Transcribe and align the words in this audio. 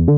Welcome 0.00 0.16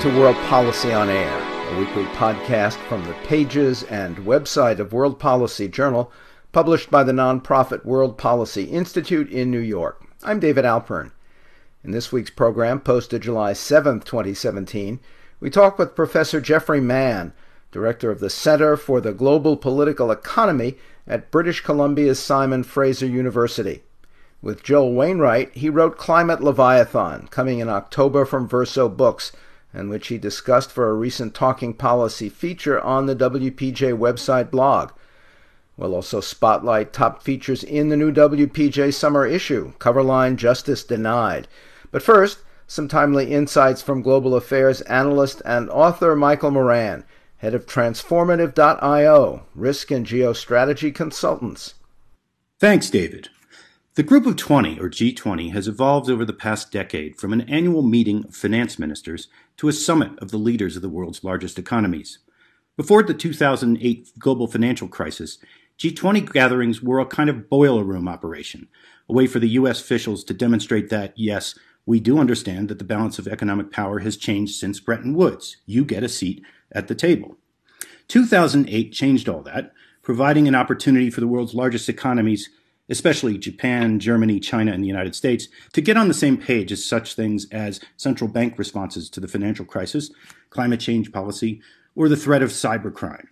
to 0.00 0.08
World 0.18 0.34
Policy 0.46 0.92
on 0.92 1.08
Air, 1.08 1.38
a 1.72 1.78
weekly 1.78 2.02
podcast 2.16 2.74
from 2.88 3.04
the 3.04 3.12
pages 3.24 3.84
and 3.84 4.16
website 4.16 4.80
of 4.80 4.92
World 4.92 5.20
Policy 5.20 5.68
Journal, 5.68 6.10
published 6.50 6.90
by 6.90 7.04
the 7.04 7.12
nonprofit 7.12 7.84
World 7.84 8.18
Policy 8.18 8.64
Institute 8.64 9.30
in 9.30 9.52
New 9.52 9.60
York. 9.60 10.04
I'm 10.24 10.40
David 10.40 10.64
Alpern. 10.64 11.12
In 11.84 11.92
this 11.92 12.10
week's 12.10 12.30
program, 12.30 12.80
posted 12.80 13.22
July 13.22 13.52
7, 13.52 14.00
2017, 14.00 14.98
we 15.38 15.48
talk 15.48 15.78
with 15.78 15.94
Professor 15.94 16.40
Geoffrey 16.40 16.80
Mann, 16.80 17.32
director 17.74 18.08
of 18.08 18.20
the 18.20 18.30
Center 18.30 18.76
for 18.76 19.00
the 19.00 19.12
Global 19.12 19.56
Political 19.56 20.12
Economy 20.12 20.76
at 21.08 21.32
British 21.32 21.60
Columbia's 21.60 22.20
Simon 22.20 22.62
Fraser 22.62 23.04
University. 23.04 23.82
With 24.40 24.62
Joel 24.62 24.94
Wainwright, 24.94 25.52
he 25.54 25.68
wrote 25.68 25.98
Climate 25.98 26.40
Leviathan, 26.40 27.26
coming 27.32 27.58
in 27.58 27.68
October 27.68 28.24
from 28.24 28.46
Verso 28.46 28.88
Books, 28.88 29.32
and 29.72 29.90
which 29.90 30.06
he 30.06 30.18
discussed 30.18 30.70
for 30.70 30.88
a 30.88 30.94
recent 30.94 31.34
Talking 31.34 31.74
Policy 31.74 32.28
feature 32.28 32.80
on 32.80 33.06
the 33.06 33.16
WPJ 33.16 33.98
website 33.98 34.52
blog. 34.52 34.92
We'll 35.76 35.96
also 35.96 36.20
spotlight 36.20 36.92
top 36.92 37.24
features 37.24 37.64
in 37.64 37.88
the 37.88 37.96
new 37.96 38.12
WPJ 38.12 38.94
summer 38.94 39.26
issue, 39.26 39.72
Coverline 39.80 40.36
Justice 40.36 40.84
Denied. 40.84 41.48
But 41.90 42.04
first, 42.04 42.38
some 42.68 42.86
timely 42.86 43.32
insights 43.32 43.82
from 43.82 44.00
global 44.00 44.36
affairs 44.36 44.80
analyst 44.82 45.42
and 45.44 45.68
author 45.70 46.14
Michael 46.14 46.52
Moran, 46.52 47.02
head 47.44 47.54
of 47.54 47.66
Transformative.io, 47.66 49.42
risk 49.54 49.90
and 49.90 50.06
geostrategy 50.06 50.94
consultants. 50.94 51.74
Thanks, 52.58 52.88
David. 52.88 53.28
The 53.96 54.02
Group 54.02 54.24
of 54.24 54.36
20, 54.36 54.80
or 54.80 54.88
G20, 54.88 55.52
has 55.52 55.68
evolved 55.68 56.08
over 56.08 56.24
the 56.24 56.32
past 56.32 56.72
decade 56.72 57.18
from 57.18 57.34
an 57.34 57.42
annual 57.42 57.82
meeting 57.82 58.24
of 58.24 58.34
finance 58.34 58.78
ministers 58.78 59.28
to 59.58 59.68
a 59.68 59.74
summit 59.74 60.18
of 60.20 60.30
the 60.30 60.38
leaders 60.38 60.74
of 60.74 60.80
the 60.80 60.88
world's 60.88 61.22
largest 61.22 61.58
economies. 61.58 62.18
Before 62.78 63.02
the 63.02 63.12
2008 63.12 64.18
global 64.18 64.46
financial 64.46 64.88
crisis, 64.88 65.36
G20 65.78 66.32
gatherings 66.32 66.82
were 66.82 66.98
a 66.98 67.04
kind 67.04 67.28
of 67.28 67.50
boiler 67.50 67.84
room 67.84 68.08
operation, 68.08 68.68
a 69.06 69.12
way 69.12 69.26
for 69.26 69.38
the 69.38 69.50
U.S. 69.50 69.82
officials 69.82 70.24
to 70.24 70.32
demonstrate 70.32 70.88
that, 70.88 71.12
yes, 71.14 71.58
we 71.84 72.00
do 72.00 72.18
understand 72.18 72.70
that 72.70 72.78
the 72.78 72.84
balance 72.84 73.18
of 73.18 73.28
economic 73.28 73.70
power 73.70 73.98
has 73.98 74.16
changed 74.16 74.54
since 74.54 74.80
Bretton 74.80 75.12
Woods. 75.12 75.58
You 75.66 75.84
get 75.84 76.02
a 76.02 76.08
seat 76.08 76.42
at 76.74 76.88
the 76.88 76.94
table. 76.94 77.36
2008 78.08 78.92
changed 78.92 79.28
all 79.28 79.42
that, 79.42 79.72
providing 80.02 80.46
an 80.48 80.54
opportunity 80.54 81.10
for 81.10 81.20
the 81.20 81.28
world's 81.28 81.54
largest 81.54 81.88
economies 81.88 82.50
especially 82.88 83.38
Japan, 83.38 83.98
Germany, 83.98 84.40
China, 84.40 84.72
and 84.72 84.82
the 84.82 84.88
United 84.88 85.14
States, 85.14 85.48
to 85.72 85.80
get 85.80 85.96
on 85.96 86.08
the 86.08 86.14
same 86.14 86.36
page 86.36 86.70
as 86.72 86.84
such 86.84 87.14
things 87.14 87.46
as 87.50 87.80
central 87.96 88.28
bank 88.28 88.58
responses 88.58 89.08
to 89.10 89.20
the 89.20 89.28
financial 89.28 89.64
crisis, 89.64 90.10
climate 90.50 90.80
change 90.80 91.12
policy, 91.12 91.60
or 91.94 92.08
the 92.08 92.16
threat 92.16 92.42
of 92.42 92.50
cybercrime. 92.50 93.26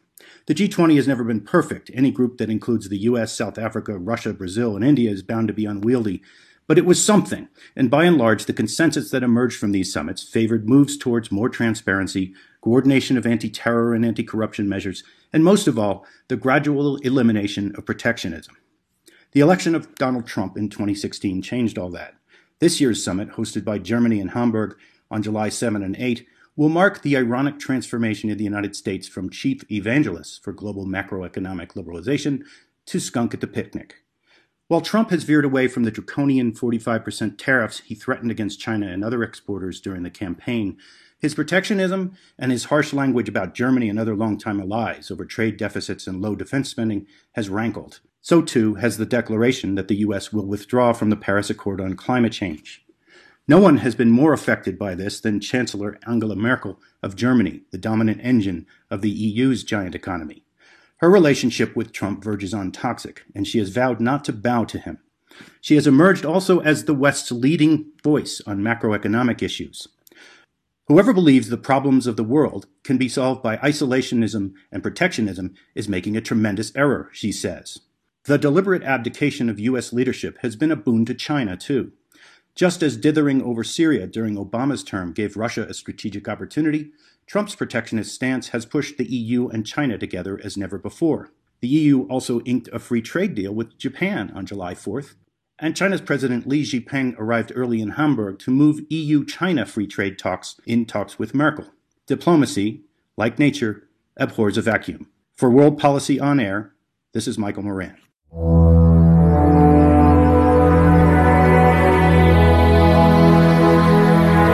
The 0.47 0.55
G20 0.55 0.97
has 0.97 1.09
never 1.09 1.25
been 1.25 1.41
perfect. 1.41 1.91
Any 1.95 2.11
group 2.11 2.39
that 2.39 2.51
includes 2.51 2.89
the 2.89 2.98
US, 2.98 3.33
South 3.33 3.59
Africa, 3.59 3.98
Russia, 3.98 4.33
Brazil, 4.33 4.75
and 4.75 4.85
India 4.85 5.11
is 5.11 5.23
bound 5.23 5.48
to 5.48 5.55
be 5.55 5.67
unwieldy. 5.67 6.23
But 6.67 6.79
it 6.79 6.87
was 6.87 7.05
something, 7.05 7.49
and 7.75 7.91
by 7.91 8.05
and 8.05 8.17
large, 8.17 8.47
the 8.47 8.53
consensus 8.53 9.11
that 9.11 9.23
emerged 9.23 9.59
from 9.59 9.73
these 9.73 9.93
summits 9.93 10.23
favored 10.23 10.69
moves 10.69 10.97
towards 10.97 11.33
more 11.33 11.49
transparency, 11.49 12.35
coordination 12.61 13.19
of 13.19 13.27
anti 13.27 13.51
terror 13.51 13.95
and 13.95 14.05
anti 14.05 14.23
corruption 14.23 14.69
measures, 14.69 15.03
and 15.33 15.45
most 15.45 15.67
of 15.67 15.79
all, 15.79 16.07
the 16.29 16.37
gradual 16.37 16.97
elimination 16.99 17.75
of 17.77 17.85
protectionism. 17.85 18.57
The 19.33 19.41
election 19.41 19.75
of 19.75 19.95
Donald 19.97 20.27
Trump 20.27 20.57
in 20.57 20.69
2016 20.69 21.43
changed 21.43 21.79
all 21.79 21.91
that. 21.91 22.15
This 22.61 22.81
year's 22.81 23.03
summit, 23.03 23.31
hosted 23.31 23.65
by 23.65 23.79
Germany 23.79 24.20
and 24.20 24.31
Hamburg 24.31 24.77
on 25.11 25.23
July 25.23 25.48
7 25.48 25.83
and 25.83 25.97
8, 25.97 26.27
will 26.55 26.69
mark 26.69 27.03
the 27.03 27.17
ironic 27.17 27.59
transformation 27.59 28.31
of 28.31 28.39
the 28.39 28.45
United 28.45 28.77
States 28.77 29.09
from 29.09 29.31
chief 29.31 29.65
evangelist 29.70 30.45
for 30.45 30.53
global 30.53 30.86
macroeconomic 30.86 31.69
liberalization 31.69 32.45
to 32.86 33.01
skunk 33.01 33.33
at 33.33 33.41
the 33.41 33.47
picnic. 33.47 34.02
While 34.68 34.80
Trump 34.80 35.11
has 35.11 35.24
veered 35.24 35.45
away 35.45 35.68
from 35.68 35.84
the 35.84 35.90
draconian 35.90 36.52
45% 36.52 37.36
tariffs 37.36 37.80
he 37.80 37.95
threatened 37.95 38.30
against 38.30 38.61
China 38.61 38.86
and 38.86 39.05
other 39.05 39.23
exporters 39.23 39.80
during 39.80 40.02
the 40.02 40.11
campaign, 40.11 40.78
his 41.18 41.34
protectionism 41.34 42.17
and 42.39 42.50
his 42.50 42.64
harsh 42.64 42.92
language 42.92 43.28
about 43.28 43.55
Germany 43.55 43.89
and 43.89 43.98
other 43.98 44.17
longtime 44.17 44.61
allies 44.61 45.11
over 45.11 45.24
trade 45.24 45.56
deficits 45.56 46.06
and 46.06 46.20
low 46.20 46.34
defense 46.34 46.68
spending 46.68 47.06
has 47.33 47.48
rankled. 47.48 48.00
So 48.20 48.42
too 48.42 48.74
has 48.77 48.96
the 48.96 49.06
declaration 49.06 49.74
that 49.74 49.89
the 49.89 49.96
U.S. 49.96 50.33
will 50.33 50.46
withdraw 50.46 50.92
from 50.92 51.11
the 51.11 51.17
Paris 51.17 51.50
Accord 51.50 51.80
on 51.80 51.94
climate 51.94 52.33
change. 52.33 52.84
No 53.48 53.58
one 53.58 53.79
has 53.79 53.94
been 53.94 54.11
more 54.11 54.33
affected 54.33 54.79
by 54.79 54.94
this 54.94 55.20
than 55.20 55.40
Chancellor 55.40 55.98
Angela 56.06 56.36
Merkel 56.36 56.80
of 57.02 57.17
Germany, 57.17 57.62
the 57.73 57.79
dominant 57.79 58.20
engine 58.23 58.67
of 58.90 59.02
the 59.02 59.11
EU's 59.11 59.64
giant 59.64 59.96
economy. 59.96 60.44
Her 61.02 61.11
relationship 61.11 61.74
with 61.74 61.90
Trump 61.90 62.23
verges 62.23 62.55
on 62.55 62.70
toxic, 62.70 63.24
and 63.35 63.45
she 63.45 63.58
has 63.58 63.70
vowed 63.70 63.98
not 63.98 64.24
to 64.24 64.33
bow 64.33 64.64
to 64.67 64.79
him. 64.79 64.98
She 65.61 65.74
has 65.74 65.89
emerged 65.89 66.24
also 66.24 66.61
as 66.61 66.85
the 66.85 66.95
West's 66.95 67.33
leading 67.33 67.86
voice 68.05 68.40
on 68.46 68.61
macroeconomic 68.61 69.42
issues. 69.42 69.89
Whoever 70.86 71.12
believes 71.12 71.48
the 71.48 71.57
problems 71.57 72.07
of 72.07 72.17
the 72.17 72.23
world 72.23 72.67
can 72.85 72.98
be 72.98 73.08
solved 73.08 73.42
by 73.42 73.57
isolationism 73.57 74.52
and 74.70 74.83
protectionism 74.85 75.55
is 75.74 75.89
making 75.89 76.17
a 76.17 76.20
tremendous 76.20 76.70
error, 76.77 77.11
she 77.12 77.33
says. 77.33 77.80
The 78.27 78.39
deliberate 78.39 78.85
abdication 78.85 79.51
of 79.51 79.58
U.S. 79.58 79.92
leadership 79.92 80.39
has 80.42 80.55
been 80.55 80.70
a 80.70 80.77
boon 80.77 81.05
to 81.07 81.14
China, 81.14 81.57
too. 81.57 81.91
Just 82.55 82.80
as 82.80 82.96
dithering 82.96 83.42
over 83.42 83.64
Syria 83.64 84.07
during 84.07 84.36
Obama's 84.36 84.85
term 84.85 85.12
gave 85.12 85.36
Russia 85.36 85.67
a 85.68 85.74
strategic 85.74 86.29
opportunity, 86.29 86.92
Trump's 87.33 87.55
protectionist 87.55 88.15
stance 88.15 88.51
has 88.51 88.67
pushed 88.67 88.98
the 88.98 89.07
EU 89.07 89.48
and 89.48 89.67
China 89.67 89.97
together 89.97 90.39
as 90.45 90.59
never 90.59 90.77
before. 90.77 91.31
The 91.61 91.69
EU 91.69 92.03
also 92.09 92.43
inked 92.43 92.69
a 92.75 92.79
free 92.79 93.01
trade 93.01 93.35
deal 93.35 93.55
with 93.55 93.79
Japan 93.79 94.31
on 94.35 94.45
July 94.45 94.75
4th, 94.75 95.15
and 95.59 95.75
China's 95.75 96.03
President 96.03 96.45
Xi 96.45 96.63
Jinping 96.63 97.19
arrived 97.19 97.51
early 97.55 97.81
in 97.81 97.92
Hamburg 97.92 98.39
to 98.41 98.51
move 98.51 98.85
EU 98.91 99.25
China 99.25 99.65
free 99.65 99.87
trade 99.87 100.19
talks 100.19 100.61
in 100.67 100.85
talks 100.85 101.19
with 101.19 101.35
Merkel. 101.35 101.71
Diplomacy, 102.07 102.83
like 103.17 103.39
nature, 103.39 103.89
abhors 104.19 104.59
a 104.59 104.61
vacuum. 104.61 105.09
For 105.33 105.48
World 105.48 105.79
Policy 105.79 106.21
on 106.21 106.39
Air, 106.39 106.75
this 107.15 107.27
is 107.27 107.39
Michael 107.39 107.63
Moran. 107.63 107.97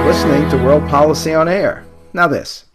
listening 0.06 0.49
to 0.50 0.56
World 0.59 0.88
Policy 0.88 1.34
on 1.34 1.49
Air. 1.49 1.84
Now, 2.12 2.28
this. 2.28 2.68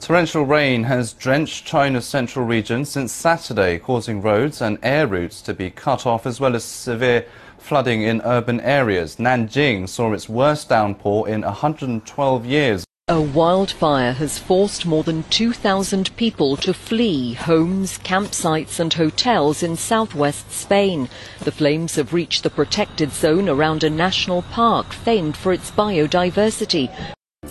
Torrential 0.00 0.44
rain 0.44 0.84
has 0.84 1.12
drenched 1.12 1.66
China's 1.66 2.06
central 2.06 2.46
region 2.46 2.86
since 2.86 3.12
Saturday, 3.12 3.78
causing 3.78 4.22
roads 4.22 4.62
and 4.62 4.78
air 4.82 5.06
routes 5.06 5.42
to 5.42 5.52
be 5.52 5.70
cut 5.70 6.06
off, 6.06 6.26
as 6.26 6.40
well 6.40 6.56
as 6.56 6.64
severe 6.64 7.26
flooding 7.58 8.02
in 8.02 8.22
urban 8.24 8.60
areas. 8.60 9.16
Nanjing 9.16 9.86
saw 9.86 10.12
its 10.14 10.26
worst 10.26 10.70
downpour 10.70 11.28
in 11.28 11.42
112 11.42 12.46
years. 12.46 12.84
A 13.08 13.20
wildfire 13.20 14.12
has 14.14 14.38
forced 14.38 14.86
more 14.86 15.02
than 15.02 15.22
2,000 15.24 16.16
people 16.16 16.56
to 16.56 16.72
flee 16.72 17.34
homes, 17.34 17.98
campsites 17.98 18.80
and 18.80 18.94
hotels 18.94 19.62
in 19.62 19.76
southwest 19.76 20.50
Spain. 20.50 21.10
The 21.40 21.52
flames 21.52 21.96
have 21.96 22.14
reached 22.14 22.42
the 22.42 22.50
protected 22.50 23.12
zone 23.12 23.50
around 23.50 23.84
a 23.84 23.90
national 23.90 24.42
park 24.42 24.94
famed 24.94 25.36
for 25.36 25.52
its 25.52 25.70
biodiversity. 25.70 26.88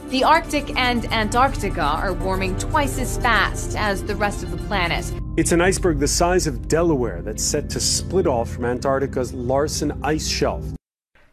The 0.09 0.23
Arctic 0.23 0.75
and 0.75 1.05
Antarctica 1.11 1.81
are 1.81 2.13
warming 2.13 2.57
twice 2.57 2.99
as 2.99 3.17
fast 3.17 3.75
as 3.75 4.03
the 4.03 4.15
rest 4.15 4.43
of 4.43 4.51
the 4.51 4.57
planet. 4.57 5.11
It's 5.35 5.51
an 5.51 5.61
iceberg 5.61 5.97
the 5.97 6.07
size 6.07 6.45
of 6.45 6.67
Delaware 6.67 7.23
that's 7.23 7.43
set 7.43 7.71
to 7.71 7.79
split 7.79 8.27
off 8.27 8.51
from 8.51 8.65
Antarctica's 8.65 9.33
Larsen 9.33 9.99
ice 10.03 10.27
shelf. 10.27 10.63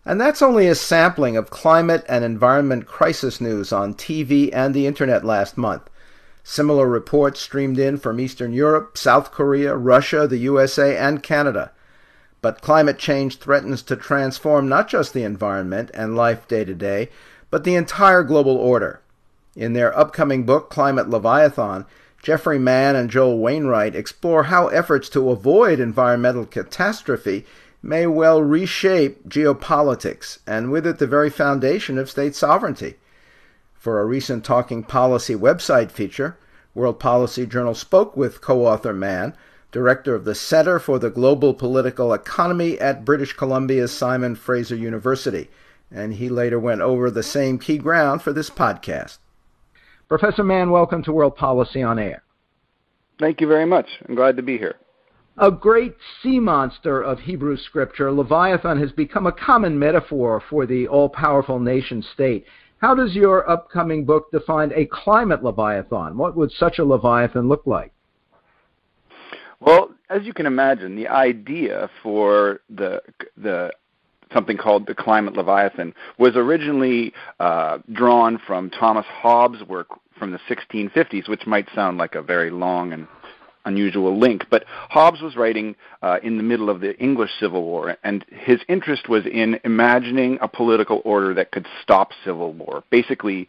And 0.07 0.19
that's 0.19 0.41
only 0.41 0.69
a 0.69 0.75
sampling 0.75 1.37
of 1.37 1.51
climate 1.51 2.05
and 2.09 2.25
environment 2.25 2.87
crisis 2.87 3.43
news 3.43 3.73
on 3.73 3.93
TV 3.93 4.49
and 4.55 4.73
the 4.75 4.87
internet 4.87 5.25
last 5.25 5.59
month. 5.59 5.89
Similar 6.43 6.87
reports 6.87 7.41
streamed 7.41 7.79
in 7.79 7.99
from 7.99 8.21
Eastern 8.21 8.55
Europe, 8.55 8.97
South 8.97 9.33
Korea, 9.33 9.75
Russia, 9.75 10.27
the 10.27 10.39
USA, 10.39 10.97
and 10.97 11.23
Canada. 11.23 11.73
But 12.41 12.63
climate 12.63 12.99
change 12.99 13.39
threatens 13.39 13.83
to 13.83 13.97
transform 13.97 14.69
not 14.69 14.89
just 14.89 15.13
the 15.13 15.25
environment 15.25 15.91
and 15.93 16.15
life 16.15 16.47
day 16.47 16.65
to 16.65 16.75
day, 16.75 17.09
but 17.51 17.65
the 17.65 17.75
entire 17.75 18.23
global 18.23 18.57
order. 18.57 19.01
In 19.55 19.73
their 19.73 19.97
upcoming 19.99 20.45
book, 20.45 20.69
Climate 20.71 21.09
Leviathan, 21.09 21.87
Geoffrey 22.23 22.59
Mann 22.59 22.97
and 22.97 23.09
Joel 23.09 23.39
Wainwright 23.39 23.95
explore 23.95 24.45
how 24.45 24.69
efforts 24.69 25.09
to 25.11 25.31
avoid 25.31 25.79
environmental 25.79 26.45
catastrophe 26.45 27.47
may 27.83 28.07
well 28.07 28.43
reshape 28.43 29.29
geopolitics 29.29 30.39
and 30.47 30.73
with 30.73 30.87
it 30.87 30.99
the 30.99 31.07
very 31.07 31.31
foundation 31.31 31.99
of 31.99 32.11
state 32.11 32.35
sovereignty. 32.35 32.97
For 33.75 34.01
a 34.01 34.05
recent 34.05 34.45
Talking 34.45 34.83
Policy 34.83 35.35
website 35.35 35.93
feature, 35.93 36.37
World 36.75 36.99
Policy 36.99 37.47
Journal 37.47 37.75
spoke 37.75 38.17
with 38.17 38.41
co 38.41 38.67
author 38.67 38.93
Mann 38.93 39.35
director 39.73 40.15
of 40.15 40.25
the 40.25 40.35
Center 40.35 40.79
for 40.79 40.99
the 40.99 41.11
Global 41.11 41.53
Political 41.53 42.15
Economy 42.15 42.79
at 42.81 43.05
British 43.05 43.35
Columbia's 43.35 43.93
Simon 43.93 44.35
Fraser 44.35 44.75
University. 44.75 45.51
And 45.91 46.15
he 46.15 46.29
later 46.29 46.59
went 46.59 46.81
over 46.81 47.11
the 47.11 47.23
same 47.23 47.59
key 47.59 47.79
ground 47.79 48.23
for 48.23 48.33
this 48.33 48.51
podcast. 48.51 49.19
Professor 50.09 50.45
Mann, 50.45 50.71
welcome 50.71 51.03
to 51.05 51.13
World 51.13 51.37
Policy 51.37 51.83
on 51.83 51.99
Air. 51.99 52.23
Thank 53.19 53.41
you 53.41 53.47
very 53.47 53.67
much. 53.67 53.87
I'm 54.09 54.15
glad 54.15 54.37
to 54.37 54.43
be 54.43 54.59
here. 54.59 54.77
A 55.39 55.51
great 55.51 55.97
sea 56.23 56.41
monster 56.41 57.03
of 57.03 57.21
Hebrew 57.21 57.57
scripture, 57.57 58.11
Leviathan 58.11 58.79
has 58.79 58.93
become 58.93 59.27
a 59.27 59.33
common 59.33 59.79
metaphor 59.79 60.43
for 60.49 60.65
the 60.65 60.89
all 60.89 61.09
powerful 61.09 61.61
nation 61.61 62.03
state. 62.15 62.47
How 62.79 62.95
does 62.95 63.15
your 63.15 63.49
upcoming 63.49 64.05
book 64.05 64.31
define 64.31 64.73
a 64.75 64.87
climate 64.87 65.43
Leviathan? 65.43 66.17
What 66.17 66.37
would 66.37 66.53
such 66.53 66.79
a 66.79 66.85
Leviathan 66.85 67.49
look 67.49 67.67
like? 67.67 67.93
Well, 69.61 69.91
as 70.11 70.25
you 70.25 70.33
can 70.33 70.47
imagine, 70.47 70.97
the 70.97 71.09
idea 71.09 71.91
for 72.03 72.61
the 72.69 73.03
the 73.37 73.73
something 74.33 74.57
called 74.57 74.87
the 74.87 74.95
climate 74.95 75.35
leviathan 75.35 75.95
was 76.19 76.37
originally 76.37 77.13
uh, 77.41 77.79
drawn 77.93 78.41
from 78.47 78.71
Thomas 78.71 79.07
Hobbes' 79.07 79.63
work 79.63 79.89
from 80.19 80.33
the 80.33 80.41
1650s, 80.49 81.29
which 81.29 81.47
might 81.47 81.69
sound 81.75 81.99
like 81.99 82.15
a 82.15 82.23
very 82.23 82.51
long 82.51 82.93
and 82.93 83.07
unusual 83.67 84.19
link. 84.19 84.47
But 84.49 84.65
Hobbes 84.69 85.21
was 85.21 85.37
writing 85.37 85.77
uh, 86.01 86.19
in 86.23 86.37
the 86.37 86.43
middle 86.43 86.71
of 86.71 86.81
the 86.81 86.97
English 86.99 87.31
Civil 87.39 87.65
War, 87.65 87.97
and 88.03 88.25
his 88.31 88.61
interest 88.69 89.09
was 89.09 89.27
in 89.27 89.61
imagining 89.65 90.39
a 90.41 90.49
political 90.49 91.03
order 91.05 91.35
that 91.35 91.51
could 91.51 91.67
stop 91.83 92.13
civil 92.25 92.53
war. 92.53 92.85
Basically, 92.91 93.49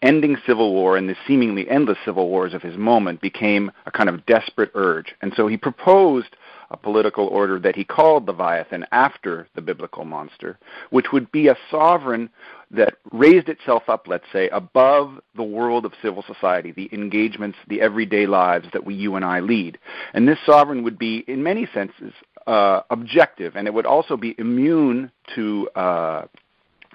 ending 0.00 0.36
civil 0.46 0.72
war 0.72 0.96
and 0.96 1.08
the 1.08 1.16
seemingly 1.26 1.68
endless 1.68 1.98
civil 2.04 2.28
wars 2.28 2.54
of 2.54 2.62
his 2.62 2.76
moment 2.76 3.20
became 3.20 3.70
a 3.84 3.90
kind 3.90 4.08
of 4.08 4.24
desperate 4.26 4.70
urge. 4.74 5.14
And 5.20 5.32
so 5.36 5.48
he 5.48 5.56
proposed 5.56 6.36
a 6.70 6.76
political 6.76 7.26
order 7.28 7.58
that 7.58 7.76
he 7.76 7.84
called 7.84 8.26
Leviathan 8.26 8.84
after 8.92 9.46
the 9.54 9.62
biblical 9.62 10.04
monster, 10.04 10.58
which 10.90 11.12
would 11.12 11.30
be 11.30 11.48
a 11.48 11.56
sovereign 11.70 12.28
that 12.70 12.94
raised 13.12 13.48
itself 13.48 13.84
up, 13.88 14.08
let's 14.08 14.24
say, 14.32 14.48
above 14.48 15.20
the 15.36 15.42
world 15.42 15.84
of 15.84 15.92
civil 16.02 16.24
society, 16.26 16.72
the 16.72 16.88
engagements, 16.92 17.56
the 17.68 17.80
everyday 17.80 18.26
lives 18.26 18.66
that 18.72 18.84
we, 18.84 18.94
you 18.94 19.14
and 19.14 19.24
I 19.24 19.40
lead. 19.40 19.78
And 20.14 20.26
this 20.26 20.38
sovereign 20.44 20.82
would 20.82 20.98
be, 20.98 21.24
in 21.28 21.42
many 21.42 21.68
senses, 21.72 22.12
uh, 22.46 22.82
objective, 22.90 23.54
and 23.56 23.66
it 23.66 23.74
would 23.74 23.86
also 23.86 24.16
be 24.16 24.34
immune 24.38 25.10
to 25.34 25.68
uh, 25.76 26.26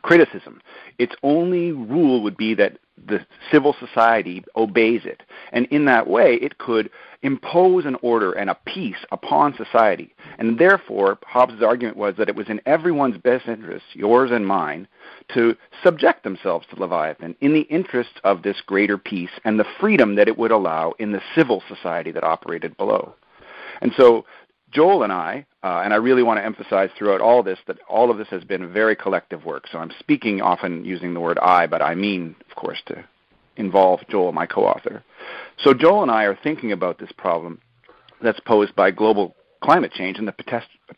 criticism. 0.01 0.61
Its 0.97 1.13
only 1.23 1.71
rule 1.71 2.21
would 2.23 2.37
be 2.37 2.53
that 2.55 2.77
the 3.07 3.25
civil 3.51 3.75
society 3.79 4.43
obeys 4.55 5.01
it. 5.05 5.23
And 5.51 5.65
in 5.67 5.85
that 5.85 6.07
way, 6.07 6.35
it 6.35 6.57
could 6.57 6.89
impose 7.23 7.85
an 7.85 7.97
order 8.01 8.31
and 8.31 8.49
a 8.49 8.57
peace 8.65 9.03
upon 9.11 9.55
society. 9.55 10.13
And 10.37 10.57
therefore, 10.57 11.19
Hobbes' 11.25 11.61
argument 11.61 11.97
was 11.97 12.15
that 12.17 12.29
it 12.29 12.35
was 12.35 12.49
in 12.49 12.61
everyone's 12.65 13.17
best 13.17 13.47
interest, 13.47 13.85
yours 13.93 14.31
and 14.31 14.45
mine, 14.45 14.87
to 15.33 15.55
subject 15.83 16.23
themselves 16.23 16.65
to 16.69 16.79
Leviathan 16.79 17.35
in 17.41 17.53
the 17.53 17.61
interest 17.61 18.19
of 18.23 18.41
this 18.41 18.61
greater 18.65 18.97
peace 18.97 19.29
and 19.43 19.59
the 19.59 19.65
freedom 19.79 20.15
that 20.15 20.27
it 20.27 20.37
would 20.37 20.51
allow 20.51 20.93
in 20.99 21.11
the 21.11 21.21
civil 21.35 21.61
society 21.67 22.11
that 22.11 22.23
operated 22.23 22.75
below. 22.77 23.13
And 23.81 23.91
so 23.97 24.25
Joel 24.71 25.03
and 25.03 25.11
I, 25.11 25.45
uh, 25.63 25.81
and 25.83 25.93
I 25.93 25.97
really 25.97 26.23
want 26.23 26.39
to 26.39 26.45
emphasize 26.45 26.89
throughout 26.97 27.21
all 27.21 27.43
this 27.43 27.59
that 27.67 27.77
all 27.89 28.09
of 28.09 28.17
this 28.17 28.29
has 28.29 28.43
been 28.43 28.71
very 28.71 28.95
collective 28.95 29.45
work. 29.45 29.67
So 29.71 29.79
I'm 29.79 29.91
speaking 29.99 30.41
often 30.41 30.85
using 30.85 31.13
the 31.13 31.19
word 31.19 31.37
I, 31.39 31.67
but 31.67 31.81
I 31.81 31.93
mean, 31.93 32.35
of 32.49 32.55
course, 32.55 32.81
to 32.87 33.03
involve 33.57 33.99
Joel, 34.09 34.31
my 34.31 34.45
co 34.45 34.63
author. 34.65 35.03
So 35.63 35.73
Joel 35.73 36.03
and 36.03 36.11
I 36.11 36.23
are 36.23 36.37
thinking 36.41 36.71
about 36.71 36.99
this 36.99 37.11
problem 37.17 37.59
that's 38.21 38.39
posed 38.39 38.75
by 38.75 38.91
global 38.91 39.35
climate 39.63 39.91
change 39.93 40.17
and 40.17 40.27
the 40.27 40.33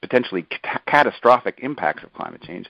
potentially 0.02 0.48
catastrophic 0.88 1.60
impacts 1.62 2.02
of 2.04 2.14
climate 2.14 2.42
change. 2.42 2.68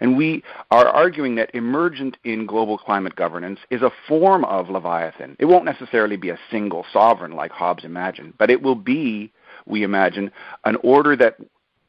And 0.00 0.16
we 0.16 0.42
are 0.72 0.88
arguing 0.88 1.36
that 1.36 1.54
emergent 1.54 2.16
in 2.24 2.46
global 2.46 2.78
climate 2.78 3.14
governance 3.14 3.60
is 3.70 3.82
a 3.82 3.92
form 4.08 4.44
of 4.44 4.70
Leviathan. 4.70 5.36
It 5.38 5.44
won't 5.44 5.64
necessarily 5.64 6.16
be 6.16 6.30
a 6.30 6.38
single 6.50 6.84
sovereign 6.92 7.32
like 7.32 7.52
Hobbes 7.52 7.84
imagined, 7.84 8.34
but 8.38 8.50
it 8.50 8.60
will 8.60 8.74
be 8.74 9.32
we 9.66 9.82
imagine, 9.82 10.30
an 10.64 10.76
order 10.82 11.16
that 11.16 11.36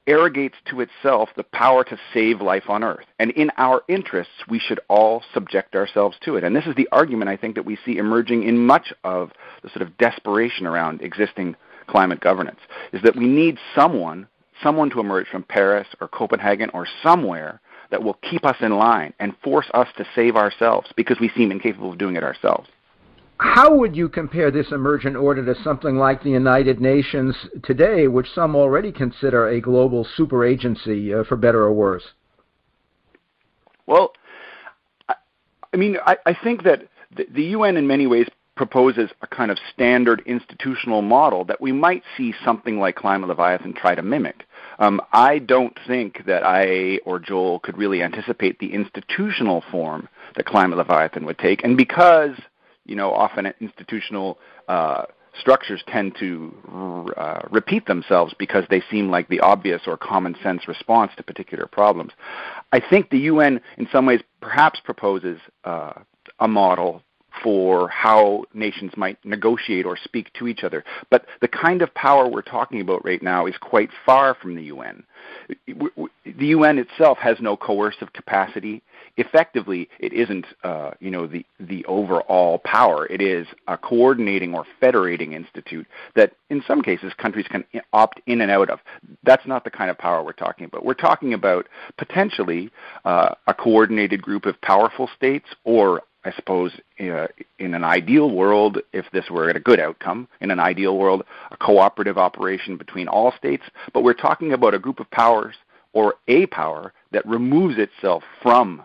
arrogates 0.08 0.56
to 0.70 0.80
itself 0.82 1.30
the 1.36 1.44
power 1.44 1.84
to 1.84 2.00
save 2.14 2.42
life 2.42 2.70
on 2.70 2.84
earth. 2.84 3.06
And 3.20 3.32
in 3.32 3.52
our 3.58 3.84
interests, 3.88 4.34
we 4.48 4.60
should 4.60 4.80
all 4.88 5.22
subject 5.34 5.76
ourselves 5.76 6.18
to 6.24 6.38
it. 6.38 6.44
And 6.44 6.56
this 6.56 6.66
is 6.66 6.76
the 6.76 6.88
argument 6.92 7.30
I 7.30 7.38
think 7.38 7.56
that 7.56 7.66
we 7.66 7.78
see 7.86 7.98
emerging 7.98 8.44
in 8.44 8.66
much 8.66 8.94
of 9.04 9.32
the 9.62 9.70
sort 9.70 9.82
of 9.82 9.98
desperation 9.98 10.66
around 10.66 11.02
existing 11.02 11.56
climate 11.88 12.20
governance, 12.20 12.60
is 12.94 13.02
that 13.04 13.16
we 13.16 13.28
need 13.28 13.58
someone, 13.76 14.28
someone 14.64 14.90
to 14.90 15.00
emerge 15.00 15.28
from 15.28 15.44
Paris 15.44 15.88
or 16.02 16.08
Copenhagen 16.08 16.70
or 16.74 16.88
somewhere 17.04 17.62
that 17.92 18.04
will 18.04 18.16
keep 18.16 18.46
us 18.46 18.58
in 18.60 18.78
line 18.78 19.14
and 19.20 19.34
force 19.44 19.70
us 19.74 19.88
to 19.98 20.06
save 20.14 20.36
ourselves 20.36 20.92
because 20.96 21.20
we 21.20 21.30
seem 21.30 21.52
incapable 21.52 21.92
of 21.92 21.98
doing 21.98 22.16
it 22.16 22.24
ourselves. 22.24 22.68
How 23.40 23.74
would 23.74 23.96
you 23.96 24.10
compare 24.10 24.50
this 24.50 24.72
emergent 24.72 25.16
order 25.16 25.46
to 25.46 25.62
something 25.64 25.98
like 25.98 26.24
the 26.24 26.32
United 26.32 26.82
Nations 26.82 27.36
today, 27.64 28.08
which 28.08 28.28
some 28.34 28.56
already 28.56 28.92
consider 28.92 29.48
a 29.48 29.62
global 29.62 30.08
super 30.16 30.44
agency, 30.44 31.14
uh, 31.14 31.24
for 31.24 31.36
better 31.36 31.62
or 31.64 31.74
worse? 31.74 32.04
Well, 33.86 34.14
I, 35.08 35.16
I 35.74 35.78
mean, 35.78 35.98
I, 36.06 36.18
I 36.26 36.36
think 36.44 36.64
that 36.64 36.88
the, 37.16 37.28
the 37.32 37.44
UN 37.44 37.78
in 37.78 37.86
many 37.86 38.08
ways 38.08 38.28
proposes 38.56 39.12
a 39.22 39.28
kind 39.28 39.52
of 39.52 39.60
standard 39.72 40.24
institutional 40.26 41.04
model 41.04 41.46
that 41.46 41.62
we 41.62 41.72
might 41.72 42.02
see 42.18 42.34
something 42.44 42.80
like 42.80 42.96
Climate 42.96 43.30
Leviathan 43.30 43.74
try 43.74 43.94
to 43.94 44.02
mimic. 44.02 44.46
Um, 44.80 45.00
I 45.14 45.40
don't 45.40 45.78
think 45.88 46.26
that 46.26 46.44
I 46.44 47.00
or 47.06 47.20
Joel 47.20 47.60
could 47.60 47.78
really 47.78 48.02
anticipate 48.02 48.58
the 48.58 48.74
institutional 48.74 49.64
form 49.72 50.10
that 50.36 50.46
Climate 50.46 50.78
Leviathan 50.78 51.26
would 51.26 51.38
take, 51.38 51.64
and 51.64 51.78
because 51.78 52.32
you 52.88 52.96
know, 52.96 53.12
often 53.12 53.54
institutional 53.60 54.40
uh, 54.68 55.04
structures 55.40 55.84
tend 55.88 56.16
to 56.20 57.14
uh, 57.18 57.42
repeat 57.52 57.86
themselves 57.86 58.34
because 58.40 58.64
they 58.70 58.82
seem 58.90 59.10
like 59.10 59.28
the 59.30 59.40
obvious 59.40 59.82
or 59.86 59.98
common 59.98 60.36
sense 60.42 60.68
response 60.68 61.12
to 61.18 61.24
particular 61.24 61.68
problems. 61.68 62.12
I 62.72 62.80
think 62.80 63.10
the 63.10 63.20
UN, 63.20 63.62
in 63.78 63.88
some 63.92 64.06
ways, 64.06 64.22
perhaps 64.42 64.80
proposes 64.84 65.40
uh, 65.64 65.94
a 66.40 66.48
model 66.48 67.04
for 67.44 67.88
how 67.90 68.44
nations 68.54 68.92
might 68.98 69.24
negotiate 69.24 69.86
or 69.86 69.96
speak 69.96 70.34
to 70.34 70.48
each 70.48 70.64
other. 70.64 70.84
But 71.12 71.26
the 71.42 71.48
kind 71.48 71.84
of 71.84 71.94
power 71.94 72.28
we're 72.28 72.42
talking 72.42 72.82
about 72.82 73.06
right 73.06 73.22
now 73.22 73.46
is 73.46 73.56
quite 73.60 73.90
far 74.06 74.34
from 74.34 74.56
the 74.56 74.64
UN. 74.64 75.04
The 75.68 76.48
UN 76.48 76.80
itself 76.80 77.20
has 77.20 77.38
no 77.40 77.56
coercive 77.56 78.12
capacity 78.14 78.82
effectively 79.18 79.90
it 80.00 80.14
isn't 80.14 80.46
uh, 80.64 80.92
you 81.00 81.12
know 81.12 81.28
the 81.28 81.46
the 81.60 81.84
overall 81.86 82.60
power. 82.60 83.06
It 83.08 83.22
is 83.22 83.48
a 83.68 83.78
coordinating 83.78 84.54
or 84.54 84.66
federating 84.80 85.34
institute 85.34 85.88
that 86.16 86.34
in 86.50 86.64
some 86.68 86.82
cases 86.82 87.14
countries 87.18 87.48
can 87.50 87.64
opt 87.94 88.22
in 88.28 88.42
and 88.42 88.52
out 88.52 88.70
of. 88.70 88.80
That's 89.24 89.46
not 89.46 89.64
the 89.64 89.72
kind 89.72 89.90
of 89.90 89.98
power 89.98 90.24
we're 90.24 90.34
talking 90.34 90.66
about. 90.66 90.86
We're 90.86 90.94
talking 90.94 91.34
about 91.34 91.68
potentially 91.98 92.72
uh, 93.06 93.36
a 93.48 93.54
coordinated 93.54 94.22
group 94.22 94.46
of 94.46 94.60
powerful 94.62 95.10
states 95.16 95.48
or 95.64 96.04
I 96.24 96.32
suppose 96.34 96.74
uh, 97.00 97.28
in 97.58 97.74
an 97.74 97.86
ideal 97.86 98.32
world, 98.32 98.80
if 98.92 99.06
this 99.14 99.30
were 99.30 99.50
a 99.50 99.60
good 99.60 99.80
outcome, 99.80 100.28
in 100.42 100.52
an 100.52 100.60
ideal 100.60 100.98
world, 100.98 101.24
a 101.52 101.58
cooperative 101.58 102.18
operation 102.18 102.76
between 102.76 103.08
all 103.08 103.32
states. 103.38 103.64
But 103.94 104.04
we're 104.04 104.14
talking 104.14 104.52
about 104.52 104.74
a 104.74 104.80
group 104.80 105.00
of 105.00 105.10
powers 105.10 105.56
or 105.94 106.16
a 106.28 106.46
power 106.48 106.92
that 107.12 107.26
removes 107.26 107.78
itself 107.78 108.24
from 108.42 108.84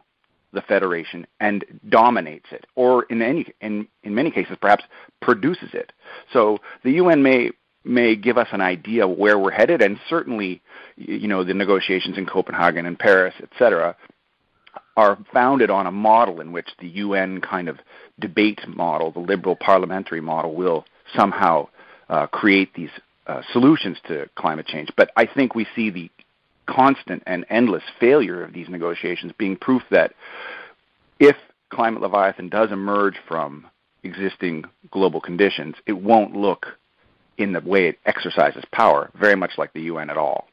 the 0.52 0.62
federation 0.62 1.26
and 1.40 1.64
dominates 1.88 2.46
it, 2.50 2.66
or 2.74 3.04
in 3.04 3.22
any 3.22 3.46
in 3.60 3.88
in 4.02 4.14
many 4.14 4.30
cases 4.30 4.56
perhaps 4.60 4.84
produces 5.20 5.70
it. 5.72 5.92
So 6.32 6.58
the 6.84 6.92
UN 6.92 7.22
may 7.22 7.50
may 7.84 8.14
give 8.14 8.38
us 8.38 8.48
an 8.52 8.60
idea 8.60 9.06
where 9.08 9.38
we're 9.38 9.50
headed, 9.50 9.82
and 9.82 9.98
certainly, 10.08 10.62
you 10.96 11.28
know, 11.28 11.42
the 11.44 11.54
negotiations 11.54 12.16
in 12.16 12.26
Copenhagen 12.26 12.86
and 12.86 12.98
Paris, 12.98 13.34
etc., 13.42 13.96
are 14.96 15.18
founded 15.32 15.70
on 15.70 15.86
a 15.86 15.90
model 15.90 16.40
in 16.40 16.52
which 16.52 16.68
the 16.78 16.88
UN 16.88 17.40
kind 17.40 17.68
of 17.68 17.78
debate 18.20 18.60
model, 18.68 19.10
the 19.10 19.20
liberal 19.20 19.56
parliamentary 19.56 20.20
model, 20.20 20.54
will 20.54 20.84
somehow 21.16 21.68
uh, 22.08 22.26
create 22.26 22.72
these 22.74 22.90
uh, 23.26 23.40
solutions 23.52 23.96
to 24.06 24.28
climate 24.36 24.66
change. 24.66 24.90
But 24.96 25.10
I 25.16 25.26
think 25.26 25.54
we 25.54 25.66
see 25.74 25.90
the 25.90 26.10
constant 26.66 27.22
and 27.26 27.44
endless 27.50 27.82
failure 27.98 28.44
of 28.44 28.52
these 28.52 28.68
negotiations 28.68 29.32
being 29.38 29.56
proof 29.56 29.82
that 29.90 30.14
if 31.18 31.36
climate 31.70 32.02
leviathan 32.02 32.48
does 32.48 32.70
emerge 32.70 33.16
from 33.26 33.66
existing 34.04 34.64
global 34.90 35.20
conditions, 35.20 35.74
it 35.86 35.92
won't 35.92 36.34
look 36.36 36.66
in 37.38 37.52
the 37.52 37.60
way 37.60 37.86
it 37.88 37.98
exercises 38.06 38.64
power 38.72 39.10
very 39.18 39.36
much 39.36 39.52
like 39.56 39.72
the 39.72 39.82
UN 39.82 40.10
at 40.10 40.18
all. 40.18 40.48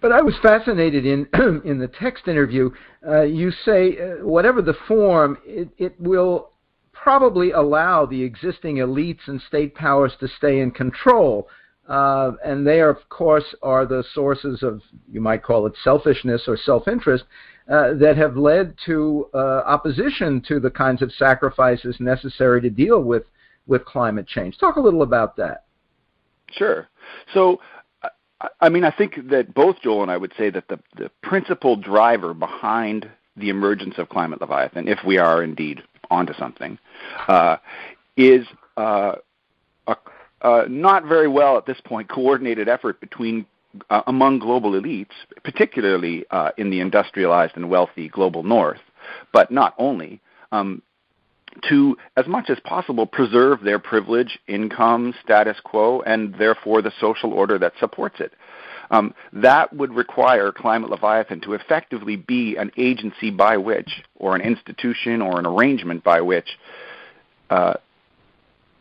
But 0.00 0.12
I 0.12 0.22
was 0.22 0.34
fascinated 0.42 1.04
in 1.04 1.26
in 1.64 1.78
the 1.78 1.88
text 1.88 2.28
interview. 2.28 2.70
Uh, 3.06 3.22
you 3.22 3.50
say 3.50 3.98
uh, 3.98 4.26
whatever 4.26 4.62
the 4.62 4.74
form, 4.86 5.38
it, 5.44 5.68
it 5.76 6.00
will 6.00 6.50
probably 6.92 7.52
allow 7.52 8.06
the 8.06 8.22
existing 8.22 8.76
elites 8.76 9.26
and 9.26 9.40
state 9.42 9.74
powers 9.74 10.12
to 10.20 10.28
stay 10.28 10.60
in 10.60 10.70
control. 10.70 11.48
Uh, 11.88 12.32
and 12.44 12.66
they 12.66 12.80
are, 12.80 12.90
of 12.90 13.08
course 13.08 13.54
are 13.62 13.86
the 13.86 14.04
sources 14.14 14.62
of 14.62 14.82
you 15.10 15.20
might 15.20 15.42
call 15.42 15.66
it 15.66 15.72
selfishness 15.82 16.42
or 16.46 16.56
self-interest 16.56 17.24
uh, 17.70 17.94
that 17.94 18.16
have 18.16 18.36
led 18.36 18.74
to 18.86 19.26
uh, 19.34 19.62
opposition 19.66 20.42
to 20.46 20.60
the 20.60 20.70
kinds 20.70 21.02
of 21.02 21.12
sacrifices 21.12 21.96
necessary 21.98 22.60
to 22.60 22.70
deal 22.70 23.02
with 23.02 23.24
with 23.66 23.84
climate 23.84 24.26
change. 24.26 24.56
Talk 24.58 24.76
a 24.76 24.80
little 24.80 25.02
about 25.02 25.36
that. 25.36 25.64
Sure. 26.50 26.88
So 27.34 27.60
I 28.60 28.68
mean, 28.68 28.84
I 28.84 28.90
think 28.90 29.30
that 29.30 29.52
both 29.52 29.80
Joel 29.82 30.02
and 30.02 30.10
I 30.10 30.16
would 30.16 30.32
say 30.38 30.50
that 30.50 30.68
the, 30.68 30.78
the 30.96 31.10
principal 31.22 31.76
driver 31.76 32.34
behind 32.34 33.10
the 33.36 33.48
emergence 33.48 33.94
of 33.98 34.08
climate 34.08 34.40
leviathan, 34.40 34.88
if 34.88 34.98
we 35.04 35.18
are 35.18 35.42
indeed 35.42 35.82
onto 36.10 36.32
something, 36.34 36.78
uh, 37.26 37.56
is 38.16 38.46
uh, 40.42 40.64
not 40.68 41.04
very 41.04 41.28
well 41.28 41.56
at 41.56 41.66
this 41.66 41.80
point 41.84 42.08
coordinated 42.08 42.68
effort 42.68 43.00
between 43.00 43.46
uh, 43.90 44.02
among 44.06 44.38
global 44.38 44.72
elites, 44.72 45.12
particularly 45.44 46.24
uh, 46.30 46.50
in 46.56 46.70
the 46.70 46.80
industrialized 46.80 47.56
and 47.56 47.68
wealthy 47.68 48.08
global 48.08 48.42
north, 48.42 48.80
but 49.32 49.50
not 49.50 49.74
only, 49.78 50.20
um, 50.52 50.82
to, 51.68 51.96
as 52.16 52.26
much 52.26 52.50
as 52.50 52.58
possible, 52.60 53.06
preserve 53.06 53.62
their 53.62 53.78
privilege, 53.78 54.38
income, 54.46 55.14
status 55.24 55.56
quo, 55.64 56.00
and 56.02 56.34
therefore 56.38 56.82
the 56.82 56.92
social 57.00 57.32
order 57.32 57.58
that 57.58 57.72
supports 57.80 58.20
it. 58.20 58.32
Um, 58.90 59.14
that 59.32 59.74
would 59.74 59.92
require 59.92 60.50
Climate 60.50 60.90
Leviathan 60.90 61.40
to 61.42 61.52
effectively 61.54 62.16
be 62.16 62.56
an 62.56 62.70
agency 62.78 63.30
by 63.30 63.56
which, 63.56 64.02
or 64.16 64.34
an 64.34 64.40
institution 64.40 65.20
or 65.20 65.38
an 65.38 65.46
arrangement 65.46 66.02
by 66.04 66.20
which, 66.22 66.48
uh, 67.50 67.74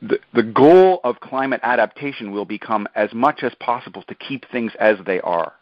the, 0.02 0.20
the 0.34 0.44
goal 0.44 1.00
of 1.04 1.20
climate 1.20 1.62
adaptation 1.64 2.32
will 2.32 2.46
become 2.46 2.88
as 2.96 3.14
much 3.14 3.44
as 3.44 3.54
possible 3.60 4.04
to 4.04 4.16
keep 4.16 4.46
things 4.52 4.72
as 4.80 4.98
they 5.06 5.20
are. 5.22 5.54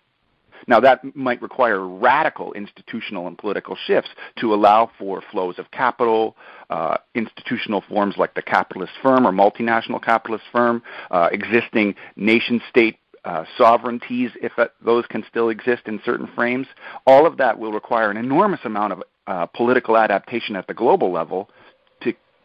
Now, 0.68 0.80
that 0.80 1.15
might 1.15 1.42
require 1.42 1.88
radical 1.88 2.54
institutional 2.54 3.27
and 3.27 3.38
political 3.38 3.77
shifts 3.86 4.10
to 4.39 4.54
allow 4.54 4.89
for 4.98 5.22
flows 5.32 5.60
of 5.60 5.70
capital, 5.72 6.36
uh, 6.70 6.98
institutional 7.13 7.84
forms 7.88 8.15
like 8.18 8.34
the 8.34 8.42
capitalist 8.42 8.94
firm 9.04 9.27
or 9.27 9.32
multinational 9.32 10.01
capitalist 10.01 10.46
firm, 10.51 10.82
uh, 11.12 11.30
existing 11.32 11.96
nation 12.15 12.62
state 12.70 12.98
uh, 13.25 13.44
sovereignties, 13.58 14.32
if 14.42 14.54
those 14.84 15.06
can 15.08 15.24
still 15.30 15.50
exist 15.50 15.84
in 15.86 16.00
certain 16.04 16.27
frames. 16.36 16.68
All 17.06 17.25
of 17.25 17.38
that 17.38 17.58
will 17.60 17.72
require 17.72 18.10
an 18.10 18.18
enormous 18.18 18.60
amount 18.63 18.94
of 18.94 19.04
uh, 19.27 19.46
political 19.48 19.98
adaptation 19.98 20.56
at 20.56 20.68
the 20.68 20.74
global 20.74 21.12
level 21.12 21.50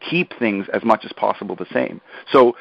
keep 0.09 0.37
things 0.39 0.67
as 0.73 0.83
much 0.83 1.05
as 1.05 1.13
possible 1.13 1.55
the 1.55 1.65
same. 1.73 2.01
So 2.31 2.55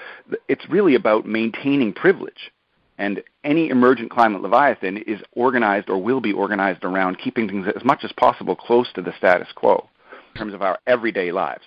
it's 0.49 0.68
really 0.68 0.94
about 0.94 1.26
maintaining 1.26 1.92
privilege. 1.92 2.52
And 2.99 3.23
any 3.44 3.70
emergent 3.70 4.11
climate 4.11 4.42
leviathan 4.42 4.99
is 4.99 5.20
organized 5.32 5.88
or 5.88 6.02
will 6.02 6.20
be 6.20 6.32
organized 6.32 6.85
around 6.85 7.18
keeping 7.18 7.49
things 7.49 7.66
as 7.75 7.85
much 7.85 8.04
as 8.04 8.12
possible 8.12 8.54
close 8.54 8.92
to 8.94 9.02
the 9.02 9.14
status 9.16 9.49
quo 9.54 9.88
in 10.35 10.38
terms 10.38 10.54
of 10.54 10.62
our 10.62 10.78
everyday 10.87 11.32
lives 11.32 11.64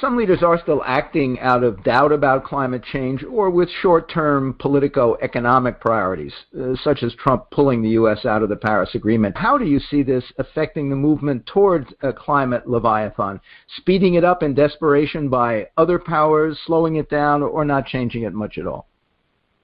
some 0.00 0.16
leaders 0.16 0.42
are 0.42 0.60
still 0.60 0.82
acting 0.84 1.38
out 1.40 1.64
of 1.64 1.82
doubt 1.82 2.12
about 2.12 2.44
climate 2.44 2.84
change 2.84 3.24
or 3.24 3.50
with 3.50 3.68
short-term 3.82 4.54
politico-economic 4.60 5.80
priorities, 5.80 6.32
uh, 6.58 6.74
such 6.82 7.02
as 7.02 7.12
Trump 7.14 7.50
pulling 7.50 7.82
the 7.82 7.90
U.S. 7.90 8.24
out 8.24 8.42
of 8.42 8.48
the 8.48 8.56
Paris 8.56 8.90
Agreement. 8.94 9.36
How 9.36 9.58
do 9.58 9.64
you 9.64 9.80
see 9.80 10.02
this 10.02 10.24
affecting 10.38 10.90
the 10.90 10.96
movement 10.96 11.46
towards 11.46 11.92
a 12.02 12.12
climate 12.12 12.68
leviathan? 12.68 13.40
Speeding 13.76 14.14
it 14.14 14.24
up 14.24 14.42
in 14.42 14.54
desperation 14.54 15.28
by 15.28 15.68
other 15.76 15.98
powers, 15.98 16.58
slowing 16.66 16.96
it 16.96 17.10
down, 17.10 17.42
or 17.42 17.64
not 17.64 17.86
changing 17.86 18.22
it 18.22 18.32
much 18.32 18.58
at 18.58 18.66
all? 18.66 18.86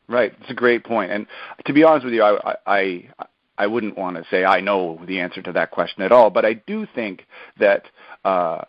Right, 0.09 0.35
it's 0.41 0.51
a 0.51 0.55
great 0.55 0.83
point. 0.83 1.13
And 1.13 1.27
to 1.67 1.73
be 1.73 1.85
honest 1.85 2.05
with 2.05 2.15
you, 2.15 2.25
I, 2.25 2.57
I, 2.67 3.11
I 3.57 3.67
wouldn't 3.69 3.97
want 3.97 4.17
to 4.17 4.25
say 4.29 4.45
I 4.45 4.61
know 4.61 5.01
the 5.07 5.21
answer 5.21 5.41
to 5.43 5.53
that 5.53 5.71
question 5.71 6.03
at 6.03 6.11
all, 6.11 6.31
but 6.31 6.45
I 6.45 6.55
do 6.55 6.85
think 6.97 7.27
that 7.61 7.85
uh, 8.25 8.63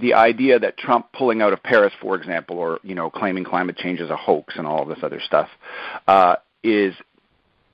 the 0.00 0.14
idea 0.14 0.58
that 0.58 0.76
Trump 0.78 1.12
pulling 1.12 1.42
out 1.42 1.52
of 1.52 1.62
Paris, 1.62 1.92
for 2.00 2.16
example, 2.16 2.58
or 2.58 2.80
you 2.82 2.94
know 2.94 3.10
claiming 3.10 3.44
climate 3.44 3.76
change 3.76 4.00
is 4.00 4.10
a 4.10 4.16
hoax 4.16 4.54
and 4.56 4.66
all 4.66 4.82
of 4.82 4.88
this 4.88 4.98
other 5.02 5.20
stuff, 5.20 5.48
uh, 6.08 6.36
is 6.62 6.94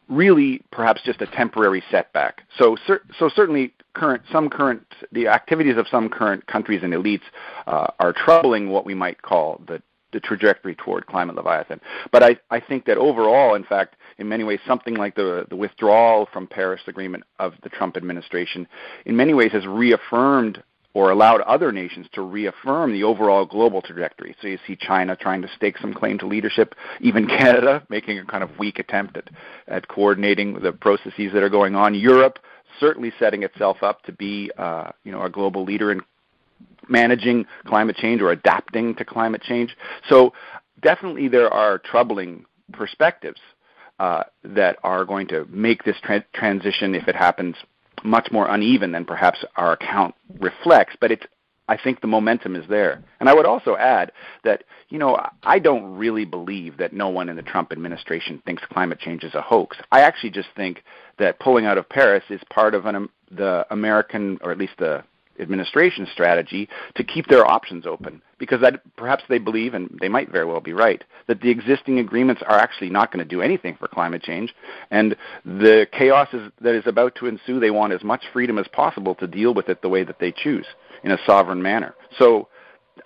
really 0.08 0.62
perhaps 0.70 1.02
just 1.04 1.20
a 1.20 1.26
temporary 1.26 1.82
setback. 1.90 2.42
So, 2.58 2.76
cer- 2.86 3.02
so 3.18 3.28
certainly, 3.34 3.72
current 3.94 4.22
some 4.30 4.48
current 4.48 4.84
the 5.12 5.28
activities 5.28 5.76
of 5.76 5.86
some 5.88 6.08
current 6.08 6.46
countries 6.46 6.82
and 6.82 6.92
elites 6.92 7.22
uh, 7.66 7.88
are 7.98 8.12
troubling 8.12 8.70
what 8.70 8.86
we 8.86 8.94
might 8.94 9.22
call 9.22 9.60
the 9.66 9.82
the 10.12 10.20
trajectory 10.20 10.74
toward 10.74 11.06
climate 11.06 11.36
leviathan. 11.36 11.80
But 12.12 12.22
I, 12.22 12.36
I 12.50 12.60
think 12.60 12.86
that 12.86 12.96
overall, 12.96 13.54
in 13.54 13.64
fact, 13.64 13.96
in 14.18 14.28
many 14.28 14.44
ways, 14.44 14.60
something 14.66 14.94
like 14.94 15.14
the, 15.14 15.46
the 15.50 15.56
withdrawal 15.56 16.28
from 16.32 16.46
Paris 16.46 16.80
Agreement 16.86 17.24
of 17.38 17.54
the 17.62 17.68
Trump 17.68 17.96
administration, 17.96 18.66
in 19.04 19.16
many 19.16 19.34
ways, 19.34 19.52
has 19.52 19.66
reaffirmed 19.66 20.62
or 20.96 21.10
allowed 21.10 21.42
other 21.42 21.72
nations 21.72 22.06
to 22.10 22.22
reaffirm 22.22 22.90
the 22.90 23.04
overall 23.04 23.44
global 23.44 23.82
trajectory. 23.82 24.34
So 24.40 24.48
you 24.48 24.58
see 24.66 24.76
China 24.76 25.14
trying 25.14 25.42
to 25.42 25.48
stake 25.54 25.76
some 25.76 25.92
claim 25.92 26.16
to 26.20 26.26
leadership, 26.26 26.74
even 27.02 27.26
Canada 27.38 27.86
making 27.90 28.18
a 28.18 28.24
kind 28.24 28.42
of 28.42 28.58
weak 28.58 28.78
attempt 28.78 29.18
at, 29.18 29.28
at 29.68 29.88
coordinating 29.88 30.54
the 30.54 30.72
processes 30.72 31.34
that 31.34 31.42
are 31.42 31.50
going 31.50 31.74
on. 31.74 31.94
Europe 31.94 32.38
certainly 32.80 33.12
setting 33.18 33.42
itself 33.42 33.82
up 33.82 34.04
to 34.04 34.12
be 34.12 34.50
uh, 34.56 34.90
you 35.04 35.12
know 35.12 35.22
a 35.22 35.28
global 35.28 35.64
leader 35.64 35.92
in 35.92 36.00
managing 36.88 37.44
climate 37.66 37.96
change 37.96 38.22
or 38.22 38.30
adapting 38.30 38.94
to 38.94 39.04
climate 39.04 39.42
change. 39.42 39.76
So 40.08 40.32
definitely 40.80 41.28
there 41.28 41.52
are 41.52 41.76
troubling 41.76 42.46
perspectives 42.72 43.40
uh, 43.98 44.22
that 44.44 44.78
are 44.82 45.04
going 45.04 45.28
to 45.28 45.44
make 45.50 45.84
this 45.84 45.96
tra- 46.02 46.24
transition, 46.32 46.94
if 46.94 47.06
it 47.06 47.16
happens 47.16 47.54
much 48.04 48.30
more 48.30 48.48
uneven 48.48 48.92
than 48.92 49.04
perhaps 49.04 49.44
our 49.56 49.72
account 49.72 50.14
reflects, 50.38 50.96
but 51.00 51.10
it's 51.10 51.26
I 51.68 51.76
think 51.76 52.00
the 52.00 52.06
momentum 52.06 52.54
is 52.54 52.64
there. 52.68 53.02
And 53.18 53.28
I 53.28 53.34
would 53.34 53.46
also 53.46 53.76
add 53.76 54.12
that, 54.44 54.62
you 54.88 54.98
know, 54.98 55.18
I 55.42 55.58
don't 55.58 55.96
really 55.96 56.24
believe 56.24 56.76
that 56.76 56.92
no 56.92 57.08
one 57.08 57.28
in 57.28 57.34
the 57.34 57.42
Trump 57.42 57.72
administration 57.72 58.40
thinks 58.46 58.62
climate 58.70 59.00
change 59.00 59.24
is 59.24 59.34
a 59.34 59.42
hoax. 59.42 59.76
I 59.90 60.02
actually 60.02 60.30
just 60.30 60.48
think 60.54 60.84
that 61.18 61.40
pulling 61.40 61.66
out 61.66 61.78
of 61.78 61.88
Paris 61.88 62.22
is 62.30 62.40
part 62.50 62.74
of 62.74 62.86
an, 62.86 63.08
the 63.32 63.66
American, 63.70 64.38
or 64.42 64.52
at 64.52 64.58
least 64.58 64.74
the 64.78 65.02
administration 65.40 66.06
strategy 66.12 66.68
to 66.94 67.04
keep 67.04 67.26
their 67.28 67.46
options 67.46 67.86
open 67.86 68.22
because 68.38 68.60
that, 68.60 68.80
perhaps 68.96 69.24
they 69.28 69.38
believe, 69.38 69.74
and 69.74 69.96
they 70.00 70.08
might 70.08 70.30
very 70.30 70.44
well 70.44 70.60
be 70.60 70.72
right, 70.72 71.02
that 71.26 71.40
the 71.40 71.50
existing 71.50 71.98
agreements 71.98 72.42
are 72.46 72.58
actually 72.58 72.90
not 72.90 73.10
going 73.12 73.26
to 73.26 73.28
do 73.28 73.40
anything 73.40 73.76
for 73.78 73.88
climate 73.88 74.22
change, 74.22 74.54
and 74.90 75.16
the 75.44 75.86
chaos 75.92 76.28
is, 76.32 76.50
that 76.60 76.74
is 76.74 76.86
about 76.86 77.14
to 77.14 77.26
ensue, 77.26 77.58
they 77.58 77.70
want 77.70 77.92
as 77.92 78.04
much 78.04 78.24
freedom 78.32 78.58
as 78.58 78.68
possible 78.68 79.14
to 79.14 79.26
deal 79.26 79.54
with 79.54 79.68
it 79.68 79.80
the 79.82 79.88
way 79.88 80.04
that 80.04 80.18
they 80.18 80.32
choose 80.32 80.66
in 81.02 81.12
a 81.12 81.18
sovereign 81.26 81.62
manner. 81.62 81.94
So. 82.18 82.48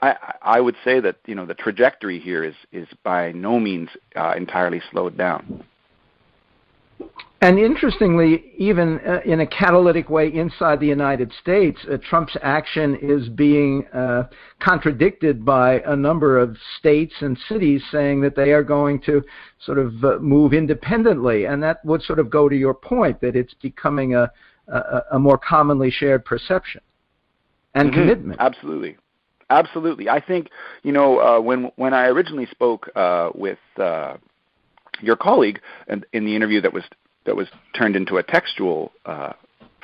I, 0.03 0.35
I 0.41 0.61
would 0.61 0.77
say 0.85 1.01
that 1.01 1.17
you 1.27 1.35
know 1.35 1.45
the 1.45 1.55
trajectory 1.55 2.21
here 2.21 2.45
is 2.45 2.55
is 2.71 2.87
by 3.03 3.33
no 3.33 3.59
means 3.59 3.89
uh, 4.15 4.35
entirely 4.37 4.81
slowed 4.93 5.19
down. 5.19 5.65
And 7.43 7.59
interestingly, 7.59 8.53
even 8.59 9.01
uh, 9.01 9.21
in 9.25 9.41
a 9.41 9.47
catalytic 9.47 10.11
way 10.11 10.29
inside 10.29 10.79
the 10.79 10.87
United 10.87 11.33
States, 11.41 11.79
uh, 11.91 11.97
Trump's 11.97 12.37
action 12.43 12.99
is 13.01 13.31
being 13.31 13.87
uh, 13.95 14.25
contradicted 14.59 15.43
by 15.43 15.81
a 15.87 15.97
number 15.97 16.39
of 16.39 16.59
states 16.79 17.15
and 17.21 17.39
cities 17.49 17.83
saying 17.91 18.21
that 18.21 18.37
they 18.37 18.51
are 18.53 18.63
going 18.63 19.01
to 19.03 19.23
sort 19.65 19.79
of 19.79 20.05
uh, 20.05 20.19
move 20.19 20.53
independently. 20.53 21.47
And 21.47 21.63
that 21.63 21.83
would 21.83 22.03
sort 22.03 22.19
of 22.19 22.29
go 22.29 22.47
to 22.47 22.55
your 22.55 22.75
point 22.75 23.23
that 23.23 23.35
it's 23.35 23.55
becoming 23.55 24.15
a, 24.15 24.31
a, 24.69 25.01
a 25.13 25.19
more 25.19 25.39
commonly 25.39 25.91
shared 25.91 26.27
perception 26.27 26.83
and 27.75 27.91
mm-hmm. 27.91 28.01
commitment. 28.01 28.39
Absolutely. 28.39 28.99
Absolutely. 29.49 30.11
I 30.11 30.21
think, 30.21 30.51
you 30.83 30.93
know, 30.93 31.19
uh, 31.19 31.41
when, 31.41 31.73
when 31.77 31.95
I 31.95 32.09
originally 32.09 32.47
spoke 32.51 32.91
uh, 32.95 33.31
with 33.35 33.59
your 35.01 35.17
colleague 35.17 35.59
in, 35.89 36.05
in 36.13 36.27
the 36.27 36.37
interview 36.37 36.61
that 36.61 36.75
was 36.75 36.85
that 37.25 37.37
was 37.37 37.49
turned 37.75 37.97
into 37.97 38.17
a 38.17 38.23
textual 38.23 38.93
uh, 39.05 39.33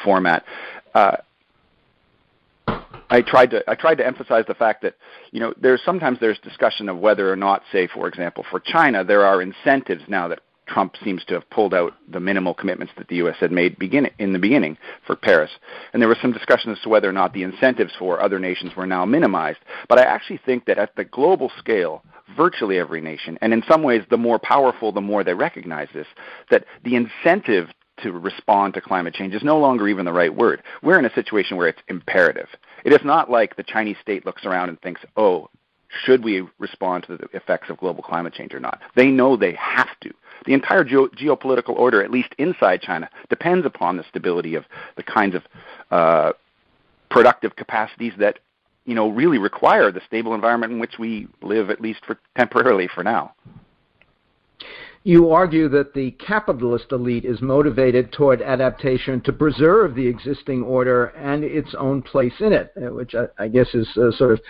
format. 0.02 0.44
Uh, 0.94 1.16
I 3.08 3.22
tried 3.22 3.50
to 3.50 3.62
I 3.68 3.74
tried 3.74 3.96
to 3.96 4.06
emphasize 4.06 4.44
the 4.48 4.54
fact 4.54 4.82
that 4.82 4.94
you 5.30 5.40
know 5.40 5.54
there's 5.60 5.82
sometimes 5.84 6.18
there's 6.20 6.38
discussion 6.40 6.88
of 6.88 6.98
whether 6.98 7.30
or 7.30 7.36
not, 7.36 7.62
say 7.70 7.86
for 7.86 8.08
example, 8.08 8.44
for 8.50 8.60
China 8.60 9.04
there 9.04 9.24
are 9.24 9.42
incentives 9.42 10.02
now 10.08 10.28
that 10.28 10.40
Trump 10.66 10.94
seems 11.02 11.24
to 11.24 11.34
have 11.34 11.48
pulled 11.50 11.74
out 11.74 11.94
the 12.08 12.20
minimal 12.20 12.54
commitments 12.54 12.92
that 12.96 13.08
the 13.08 13.16
U.S. 13.16 13.36
had 13.38 13.52
made 13.52 13.78
begin, 13.78 14.10
in 14.18 14.32
the 14.32 14.38
beginning 14.38 14.76
for 15.06 15.16
Paris. 15.16 15.50
And 15.92 16.02
there 16.02 16.08
was 16.08 16.18
some 16.20 16.32
discussion 16.32 16.72
as 16.72 16.80
to 16.80 16.88
whether 16.88 17.08
or 17.08 17.12
not 17.12 17.32
the 17.32 17.42
incentives 17.42 17.92
for 17.98 18.20
other 18.20 18.38
nations 18.38 18.74
were 18.76 18.86
now 18.86 19.04
minimized. 19.04 19.60
But 19.88 19.98
I 19.98 20.04
actually 20.04 20.40
think 20.44 20.64
that 20.66 20.78
at 20.78 20.96
the 20.96 21.04
global 21.04 21.50
scale, 21.58 22.02
virtually 22.36 22.78
every 22.78 23.00
nation, 23.00 23.38
and 23.40 23.52
in 23.52 23.62
some 23.68 23.82
ways, 23.82 24.02
the 24.10 24.16
more 24.16 24.38
powerful, 24.38 24.92
the 24.92 25.00
more 25.00 25.22
they 25.22 25.34
recognize 25.34 25.88
this, 25.94 26.08
that 26.50 26.64
the 26.84 26.96
incentive 26.96 27.68
to 28.02 28.12
respond 28.12 28.74
to 28.74 28.80
climate 28.80 29.14
change 29.14 29.34
is 29.34 29.42
no 29.42 29.58
longer 29.58 29.88
even 29.88 30.04
the 30.04 30.12
right 30.12 30.34
word. 30.34 30.62
We're 30.82 30.98
in 30.98 31.06
a 31.06 31.14
situation 31.14 31.56
where 31.56 31.68
it's 31.68 31.80
imperative. 31.88 32.48
It 32.84 32.92
is 32.92 33.00
not 33.04 33.30
like 33.30 33.56
the 33.56 33.62
Chinese 33.62 33.96
state 34.02 34.26
looks 34.26 34.44
around 34.44 34.68
and 34.68 34.80
thinks, 34.80 35.00
oh, 35.16 35.48
should 36.04 36.24
we 36.24 36.46
respond 36.58 37.04
to 37.04 37.16
the 37.16 37.28
effects 37.32 37.70
of 37.70 37.78
global 37.78 38.02
climate 38.02 38.34
change 38.34 38.54
or 38.54 38.60
not. 38.60 38.80
They 38.94 39.08
know 39.08 39.36
they 39.36 39.54
have 39.54 39.88
to. 40.02 40.12
The 40.44 40.52
entire 40.52 40.84
geo- 40.84 41.08
geopolitical 41.08 41.70
order, 41.70 42.02
at 42.02 42.10
least 42.10 42.34
inside 42.38 42.82
China, 42.82 43.08
depends 43.28 43.66
upon 43.66 43.96
the 43.96 44.04
stability 44.08 44.54
of 44.54 44.64
the 44.96 45.02
kinds 45.02 45.34
of 45.34 45.42
uh, 45.90 46.32
productive 47.10 47.56
capacities 47.56 48.12
that 48.18 48.38
you 48.84 48.94
know 48.94 49.08
really 49.08 49.38
require 49.38 49.90
the 49.90 50.00
stable 50.06 50.34
environment 50.34 50.72
in 50.72 50.78
which 50.78 50.98
we 50.98 51.28
live, 51.42 51.70
at 51.70 51.80
least 51.80 52.04
for 52.06 52.18
temporarily 52.36 52.88
for 52.88 53.02
now. 53.02 53.32
You 55.06 55.30
argue 55.30 55.68
that 55.68 55.94
the 55.94 56.10
capitalist 56.10 56.90
elite 56.90 57.24
is 57.24 57.40
motivated 57.40 58.10
toward 58.10 58.42
adaptation 58.42 59.20
to 59.20 59.32
preserve 59.32 59.94
the 59.94 60.04
existing 60.04 60.64
order 60.64 61.06
and 61.10 61.44
its 61.44 61.76
own 61.78 62.02
place 62.02 62.32
in 62.40 62.52
it, 62.52 62.72
uh, 62.76 62.92
which 62.92 63.14
I, 63.14 63.26
I 63.38 63.46
guess 63.46 63.72
is 63.72 63.88
uh, 63.96 64.10
sort 64.10 64.32
of 64.32 64.40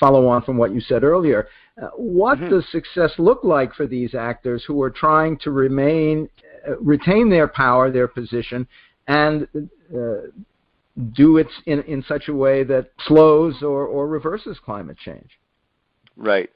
follow 0.00 0.26
on 0.26 0.40
from 0.40 0.56
what 0.56 0.72
you 0.72 0.80
said 0.80 1.04
earlier. 1.04 1.48
Uh, 1.76 1.88
what 1.96 2.38
mm-hmm. 2.38 2.48
does 2.48 2.66
success 2.72 3.10
look 3.18 3.44
like 3.44 3.74
for 3.74 3.86
these 3.86 4.14
actors 4.14 4.64
who 4.66 4.80
are 4.80 4.88
trying 4.88 5.36
to 5.40 5.50
remain, 5.50 6.30
uh, 6.66 6.78
retain 6.78 7.28
their 7.28 7.46
power, 7.46 7.90
their 7.90 8.08
position, 8.08 8.66
and 9.08 9.46
uh, 9.94 10.28
do 11.12 11.36
it 11.36 11.48
in, 11.66 11.82
in 11.82 12.02
such 12.08 12.28
a 12.28 12.34
way 12.34 12.64
that 12.64 12.90
slows 13.06 13.62
or, 13.62 13.84
or 13.84 14.08
reverses 14.08 14.58
climate 14.64 14.96
change? 14.96 15.38
Right. 16.16 16.48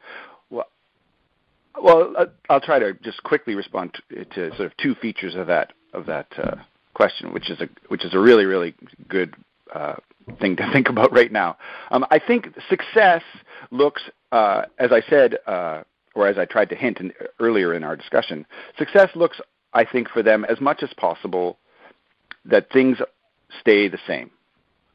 Well, 1.83 2.13
uh, 2.17 2.27
I'll 2.49 2.61
try 2.61 2.79
to 2.79 2.95
just 2.95 3.23
quickly 3.23 3.55
respond 3.55 3.99
to, 4.11 4.51
sort 4.57 4.61
of 4.61 4.77
two 4.77 4.95
features 4.95 5.35
of 5.35 5.47
that 5.47 5.73
of 5.93 6.07
that 6.07 6.27
uh, 6.39 6.57
question, 6.95 7.33
which 7.33 7.51
is 7.51 7.61
a 7.61 7.69
which 7.89 8.05
is 8.05 8.15
a 8.15 8.19
really 8.19 8.45
really 8.45 8.75
good 9.09 9.35
uh, 9.75 9.95
thing 10.41 10.57
to 10.57 10.71
think 10.73 10.89
about 10.89 11.13
right 11.13 11.33
now. 11.33 11.57
Um, 11.91 12.05
I 12.11 12.19
think 12.19 12.49
success 12.69 13.23
looks, 13.71 14.03
uh, 14.33 14.63
as 14.79 14.93
I 14.93 15.01
said, 15.09 15.37
uh, 15.47 15.83
or 16.15 16.27
as 16.27 16.39
I 16.39 16.45
tried 16.45 16.69
to 16.71 16.77
hint 16.77 16.99
in, 17.01 17.13
earlier 17.39 17.75
in 17.75 17.85
our 17.85 17.97
discussion, 17.97 18.47
success 18.79 19.11
looks, 19.15 19.41
I 19.73 19.85
think, 19.85 20.09
for 20.09 20.23
them 20.23 20.45
as 20.45 20.61
much 20.61 20.83
as 20.83 20.91
possible 20.97 21.59
that 22.45 22.71
things 22.73 22.99
stay 23.61 23.89
the 23.89 23.99
same, 24.07 24.31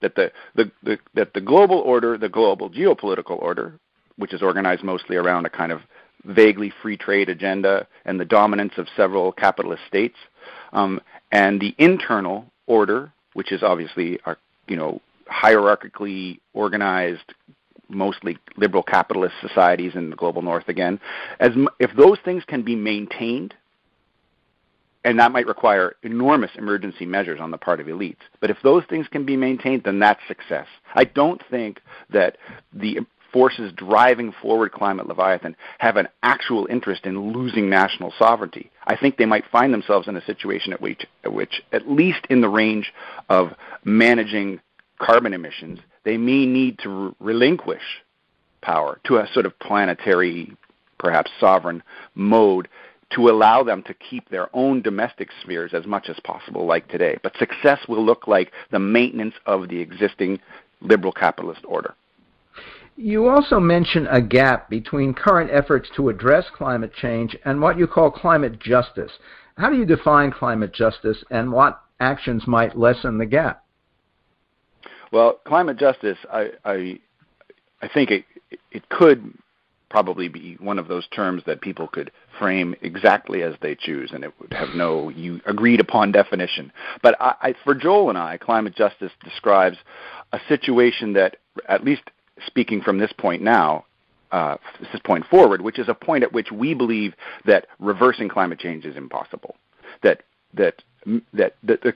that 0.01 0.15
the, 0.15 0.31
the, 0.55 0.71
the 0.83 0.97
that 1.13 1.33
the 1.33 1.41
global 1.41 1.79
order, 1.79 2.17
the 2.17 2.29
global 2.29 2.69
geopolitical 2.69 3.41
order, 3.41 3.79
which 4.17 4.33
is 4.33 4.41
organized 4.41 4.83
mostly 4.83 5.15
around 5.15 5.45
a 5.45 5.49
kind 5.49 5.71
of 5.71 5.81
vaguely 6.25 6.71
free 6.81 6.97
trade 6.97 7.29
agenda 7.29 7.87
and 8.05 8.19
the 8.19 8.25
dominance 8.25 8.73
of 8.77 8.87
several 8.95 9.31
capitalist 9.31 9.83
states, 9.87 10.17
um, 10.73 10.99
and 11.31 11.59
the 11.59 11.75
internal 11.77 12.45
order, 12.67 13.11
which 13.33 13.51
is 13.51 13.63
obviously 13.63 14.19
our, 14.25 14.37
you 14.67 14.75
know 14.75 15.01
hierarchically 15.27 16.39
organized, 16.53 17.33
mostly 17.89 18.37
liberal 18.57 18.83
capitalist 18.83 19.35
societies 19.41 19.93
in 19.95 20.09
the 20.09 20.15
global 20.15 20.41
north 20.41 20.67
again, 20.67 20.99
as 21.39 21.51
if 21.79 21.91
those 21.95 22.17
things 22.23 22.43
can 22.45 22.61
be 22.61 22.75
maintained. 22.75 23.53
And 25.03 25.19
that 25.19 25.31
might 25.31 25.45
require 25.45 25.95
enormous 26.01 26.49
emergency 26.55 27.05
measures 27.05 27.39
on 27.39 27.51
the 27.51 27.59
part 27.59 27.79
of 27.79 27.85
elites. 27.85 28.23
But 28.39 28.49
if 28.49 28.57
those 28.63 28.83
things 28.89 29.07
can 29.07 29.23
be 29.23 29.37
maintained, 29.37 29.83
then 29.83 29.99
that's 29.99 30.19
success. 30.27 30.65
I 30.95 31.03
don't 31.03 31.41
think 31.51 31.79
that 32.09 32.37
the 32.73 32.99
forces 33.35 33.73
driving 33.75 34.31
forward 34.41 34.71
climate 34.71 35.07
leviathan 35.09 35.57
have 35.79 35.97
an 35.97 36.07
actual 36.23 36.67
interest 36.67 37.05
in 37.05 37.33
losing 37.33 37.69
national 37.69 38.13
sovereignty. 38.17 38.71
I 38.87 38.95
think 38.95 39.17
they 39.17 39.25
might 39.25 39.43
find 39.51 39.73
themselves 39.73 40.07
in 40.07 40.15
a 40.15 40.23
situation 40.23 40.71
at 40.71 40.79
which, 40.79 41.05
at 41.25 41.33
which, 41.33 41.61
at 41.73 41.91
least 41.91 42.25
in 42.29 42.39
the 42.39 42.47
range 42.47 42.93
of 43.27 43.49
managing 43.83 44.61
carbon 44.99 45.33
emissions, 45.33 45.79
they 46.05 46.15
may 46.15 46.45
need 46.45 46.79
to 46.79 46.89
re- 46.89 47.11
relinquish 47.19 47.81
power 48.61 49.01
to 49.03 49.17
a 49.17 49.27
sort 49.33 49.45
of 49.45 49.59
planetary, 49.59 50.55
perhaps 50.97 51.29
sovereign 51.37 51.83
mode 52.13 52.69
to 53.15 53.27
allow 53.29 53.63
them 53.63 53.83
to 53.83 53.93
keep 53.95 54.29
their 54.29 54.47
own 54.55 54.81
domestic 54.81 55.27
spheres 55.41 55.73
as 55.73 55.85
much 55.85 56.07
as 56.07 56.17
possible, 56.23 56.65
like 56.65 56.87
today. 56.87 57.17
But 57.21 57.35
success 57.37 57.79
will 57.89 58.03
look 58.03 58.29
like 58.29 58.53
the 58.71 58.79
maintenance 58.79 59.35
of 59.45 59.67
the 59.67 59.81
existing 59.81 60.39
liberal 60.79 61.11
capitalist 61.11 61.65
order. 61.67 61.95
You 62.97 63.27
also 63.27 63.59
mention 63.59 64.07
a 64.07 64.21
gap 64.21 64.69
between 64.69 65.13
current 65.13 65.51
efforts 65.51 65.89
to 65.95 66.09
address 66.09 66.45
climate 66.55 66.93
change 66.93 67.35
and 67.43 67.61
what 67.61 67.77
you 67.77 67.87
call 67.87 68.09
climate 68.09 68.59
justice. 68.59 69.11
How 69.57 69.69
do 69.69 69.75
you 69.75 69.85
define 69.85 70.31
climate 70.31 70.73
justice 70.73 71.23
and 71.29 71.51
what 71.51 71.81
actions 71.99 72.47
might 72.47 72.77
lessen 72.77 73.17
the 73.17 73.25
gap? 73.25 73.63
Well, 75.11 75.39
climate 75.45 75.77
justice, 75.77 76.17
I, 76.31 76.51
I, 76.63 76.99
I 77.81 77.87
think 77.93 78.11
it, 78.11 78.25
it 78.71 78.87
could 78.89 79.33
probably 79.89 80.27
be 80.27 80.57
one 80.59 80.79
of 80.79 80.87
those 80.87 81.07
terms 81.09 81.43
that 81.45 81.61
people 81.61 81.87
could 81.87 82.11
frame 82.39 82.75
exactly 82.81 83.43
as 83.43 83.55
they 83.61 83.75
choose, 83.75 84.11
and 84.13 84.23
it 84.23 84.33
would 84.41 84.51
have 84.51 84.75
no 84.75 85.11
agreed 85.45 85.79
upon 85.79 86.11
definition. 86.11 86.71
But 87.01 87.15
I, 87.21 87.35
I, 87.41 87.55
for 87.63 87.75
Joel 87.75 88.09
and 88.09 88.17
I, 88.17 88.37
climate 88.37 88.75
justice 88.75 89.11
describes 89.23 89.77
a 90.33 90.39
situation 90.49 91.13
that, 91.13 91.37
at 91.69 91.85
least 91.85 92.01
speaking 92.45 92.81
from 92.81 92.97
this 92.97 93.11
point 93.17 93.41
now, 93.41 93.85
uh, 94.31 94.57
this 94.79 95.01
point 95.03 95.25
forward, 95.27 95.61
which 95.61 95.79
is 95.79 95.87
a 95.87 95.93
point 95.93 96.23
at 96.23 96.33
which 96.33 96.51
we 96.51 96.73
believe 96.73 97.13
that 97.45 97.67
reversing 97.79 98.27
climate 98.27 98.59
change 98.59 98.85
is 98.85 98.95
impossible. 98.97 99.55
That 100.03 100.23
that 100.53 100.83
that, 101.33 101.55
that 101.63 101.81
the 101.81 101.93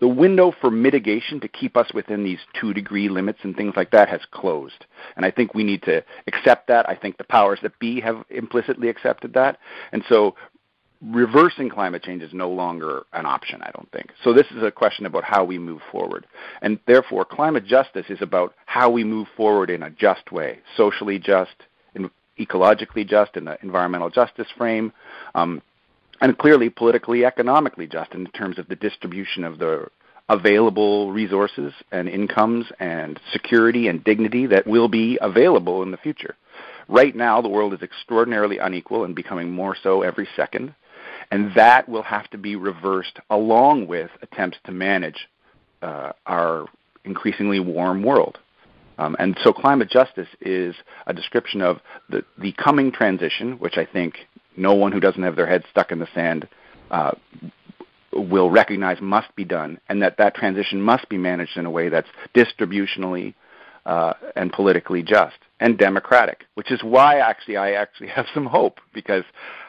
the 0.00 0.08
window 0.08 0.52
for 0.60 0.70
mitigation 0.70 1.40
to 1.40 1.48
keep 1.48 1.76
us 1.76 1.92
within 1.92 2.24
these 2.24 2.38
two 2.58 2.72
degree 2.72 3.08
limits 3.08 3.40
and 3.42 3.54
things 3.54 3.74
like 3.76 3.90
that 3.90 4.08
has 4.08 4.20
closed. 4.30 4.86
And 5.14 5.26
I 5.26 5.30
think 5.30 5.54
we 5.54 5.62
need 5.62 5.82
to 5.82 6.02
accept 6.26 6.68
that. 6.68 6.88
I 6.88 6.94
think 6.94 7.18
the 7.18 7.24
powers 7.24 7.58
that 7.62 7.78
be 7.78 8.00
have 8.00 8.24
implicitly 8.30 8.88
accepted 8.88 9.34
that. 9.34 9.58
And 9.92 10.02
so 10.08 10.36
reversing 11.02 11.70
climate 11.70 12.02
change 12.02 12.22
is 12.22 12.32
no 12.32 12.50
longer 12.50 13.04
an 13.12 13.26
option, 13.26 13.62
I 13.62 13.70
don't 13.70 13.90
think. 13.90 14.12
So 14.22 14.32
this 14.32 14.46
is 14.50 14.62
a 14.62 14.70
question 14.70 15.06
about 15.06 15.24
how 15.24 15.44
we 15.44 15.58
move 15.58 15.80
forward. 15.90 16.26
And 16.60 16.78
therefore, 16.86 17.24
climate 17.24 17.64
justice 17.64 18.06
is 18.08 18.20
about 18.20 18.54
how 18.66 18.90
we 18.90 19.04
move 19.04 19.28
forward 19.36 19.70
in 19.70 19.82
a 19.82 19.90
just 19.90 20.30
way, 20.30 20.58
socially 20.76 21.18
just, 21.18 21.54
ecologically 22.38 23.06
just, 23.06 23.36
in 23.36 23.44
the 23.44 23.58
environmental 23.62 24.10
justice 24.10 24.48
frame, 24.56 24.92
um, 25.34 25.62
and 26.20 26.36
clearly 26.36 26.68
politically, 26.68 27.24
economically 27.24 27.86
just 27.86 28.12
in 28.12 28.26
terms 28.28 28.58
of 28.58 28.68
the 28.68 28.76
distribution 28.76 29.44
of 29.44 29.58
the 29.58 29.86
available 30.28 31.12
resources 31.12 31.72
and 31.90 32.08
incomes 32.08 32.66
and 32.78 33.18
security 33.32 33.88
and 33.88 34.04
dignity 34.04 34.46
that 34.46 34.66
will 34.66 34.88
be 34.88 35.18
available 35.20 35.82
in 35.82 35.90
the 35.90 35.96
future. 35.96 36.36
Right 36.88 37.14
now, 37.14 37.40
the 37.40 37.48
world 37.48 37.72
is 37.74 37.82
extraordinarily 37.82 38.58
unequal 38.58 39.04
and 39.04 39.14
becoming 39.14 39.50
more 39.50 39.76
so 39.82 40.02
every 40.02 40.28
second. 40.36 40.74
And 41.30 41.54
that 41.54 41.88
will 41.88 42.02
have 42.02 42.28
to 42.30 42.38
be 42.38 42.56
reversed 42.56 43.18
along 43.30 43.86
with 43.86 44.10
attempts 44.22 44.58
to 44.64 44.72
manage 44.72 45.28
uh, 45.82 46.12
our 46.26 46.66
increasingly 47.04 47.60
warm 47.60 48.02
world. 48.02 48.38
Um, 48.98 49.16
and 49.18 49.38
so 49.42 49.52
climate 49.52 49.88
justice 49.88 50.28
is 50.40 50.74
a 51.06 51.14
description 51.14 51.62
of 51.62 51.80
the, 52.10 52.22
the 52.38 52.52
coming 52.52 52.92
transition, 52.92 53.52
which 53.58 53.78
I 53.78 53.86
think 53.86 54.16
no 54.56 54.74
one 54.74 54.92
who 54.92 55.00
doesn't 55.00 55.22
have 55.22 55.36
their 55.36 55.46
head 55.46 55.64
stuck 55.70 55.90
in 55.90 55.98
the 55.98 56.08
sand 56.14 56.46
uh, 56.90 57.12
will 58.12 58.50
recognize 58.50 59.00
must 59.00 59.34
be 59.36 59.44
done, 59.44 59.80
and 59.88 60.02
that 60.02 60.18
that 60.18 60.34
transition 60.34 60.82
must 60.82 61.08
be 61.08 61.16
managed 61.16 61.56
in 61.56 61.64
a 61.64 61.70
way 61.70 61.88
that's 61.88 62.08
distributionally 62.34 63.34
uh, 63.86 64.14
and 64.36 64.52
politically 64.52 65.02
just 65.02 65.36
and 65.60 65.78
democratic. 65.78 66.44
Which 66.54 66.70
is 66.70 66.82
why 66.82 67.18
actually 67.18 67.56
I 67.56 67.72
actually 67.72 68.08
have 68.16 68.26
some 68.34 68.46
hope 68.46 68.80
because 68.92 69.24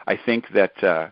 I 0.06 0.18
think 0.26 0.46
that 0.54 0.82
uh, 0.84 1.08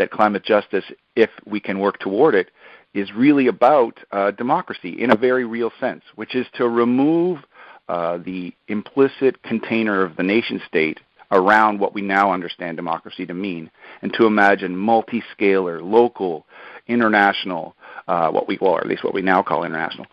that 0.00 0.10
climate 0.10 0.42
justice, 0.42 0.84
if 1.14 1.30
we 1.44 1.60
can 1.60 1.78
work 1.78 1.98
toward 2.00 2.34
it, 2.34 2.50
is 2.94 3.12
really 3.12 3.46
about 3.46 3.98
uh, 4.10 4.30
democracy 4.30 5.00
in 5.00 5.10
a 5.10 5.16
very 5.16 5.44
real 5.44 5.70
sense, 5.78 6.02
which 6.16 6.34
is 6.34 6.46
to 6.54 6.66
remove 6.66 7.38
uh, 7.88 8.16
the 8.18 8.52
implicit 8.68 9.42
container 9.42 10.02
of 10.02 10.16
the 10.16 10.22
nation 10.22 10.60
state 10.66 11.00
around 11.32 11.78
what 11.78 11.94
we 11.94 12.00
now 12.00 12.32
understand 12.32 12.76
democracy 12.76 13.26
to 13.26 13.34
mean, 13.34 13.70
and 14.02 14.12
to 14.14 14.24
imagine 14.24 14.74
multi-scalar, 14.74 15.80
local, 15.82 16.46
international, 16.88 17.76
uh, 18.08 18.30
what 18.30 18.48
we 18.48 18.58
well, 18.60 18.72
or 18.72 18.80
at 18.80 18.88
least 18.88 19.04
what 19.04 19.14
we 19.14 19.22
now 19.22 19.42
call 19.42 19.64
international, 19.64 20.06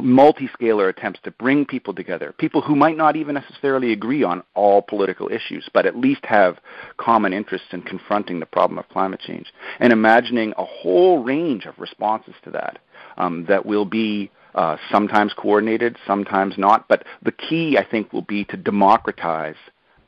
multi-scalar 0.00 0.88
attempts 0.88 1.20
to 1.22 1.30
bring 1.32 1.66
people 1.66 1.94
together, 1.94 2.32
people 2.38 2.62
who 2.62 2.74
might 2.74 2.96
not 2.96 3.16
even 3.16 3.34
necessarily 3.34 3.92
agree 3.92 4.22
on 4.22 4.42
all 4.54 4.82
political 4.82 5.30
issues, 5.30 5.68
but 5.74 5.86
at 5.86 5.96
least 5.96 6.24
have 6.24 6.58
common 6.96 7.32
interests 7.32 7.68
in 7.72 7.82
confronting 7.82 8.40
the 8.40 8.46
problem 8.46 8.78
of 8.78 8.88
climate 8.88 9.20
change, 9.20 9.52
and 9.80 9.92
imagining 9.92 10.54
a 10.56 10.64
whole 10.64 11.22
range 11.22 11.66
of 11.66 11.78
responses 11.78 12.34
to 12.42 12.50
that 12.50 12.78
um, 13.18 13.44
that 13.48 13.66
will 13.66 13.84
be 13.84 14.30
uh, 14.54 14.76
sometimes 14.90 15.32
coordinated, 15.34 15.96
sometimes 16.06 16.54
not. 16.56 16.88
But 16.88 17.04
the 17.22 17.32
key, 17.32 17.76
I 17.78 17.84
think, 17.84 18.12
will 18.12 18.22
be 18.22 18.44
to 18.46 18.56
democratize 18.56 19.56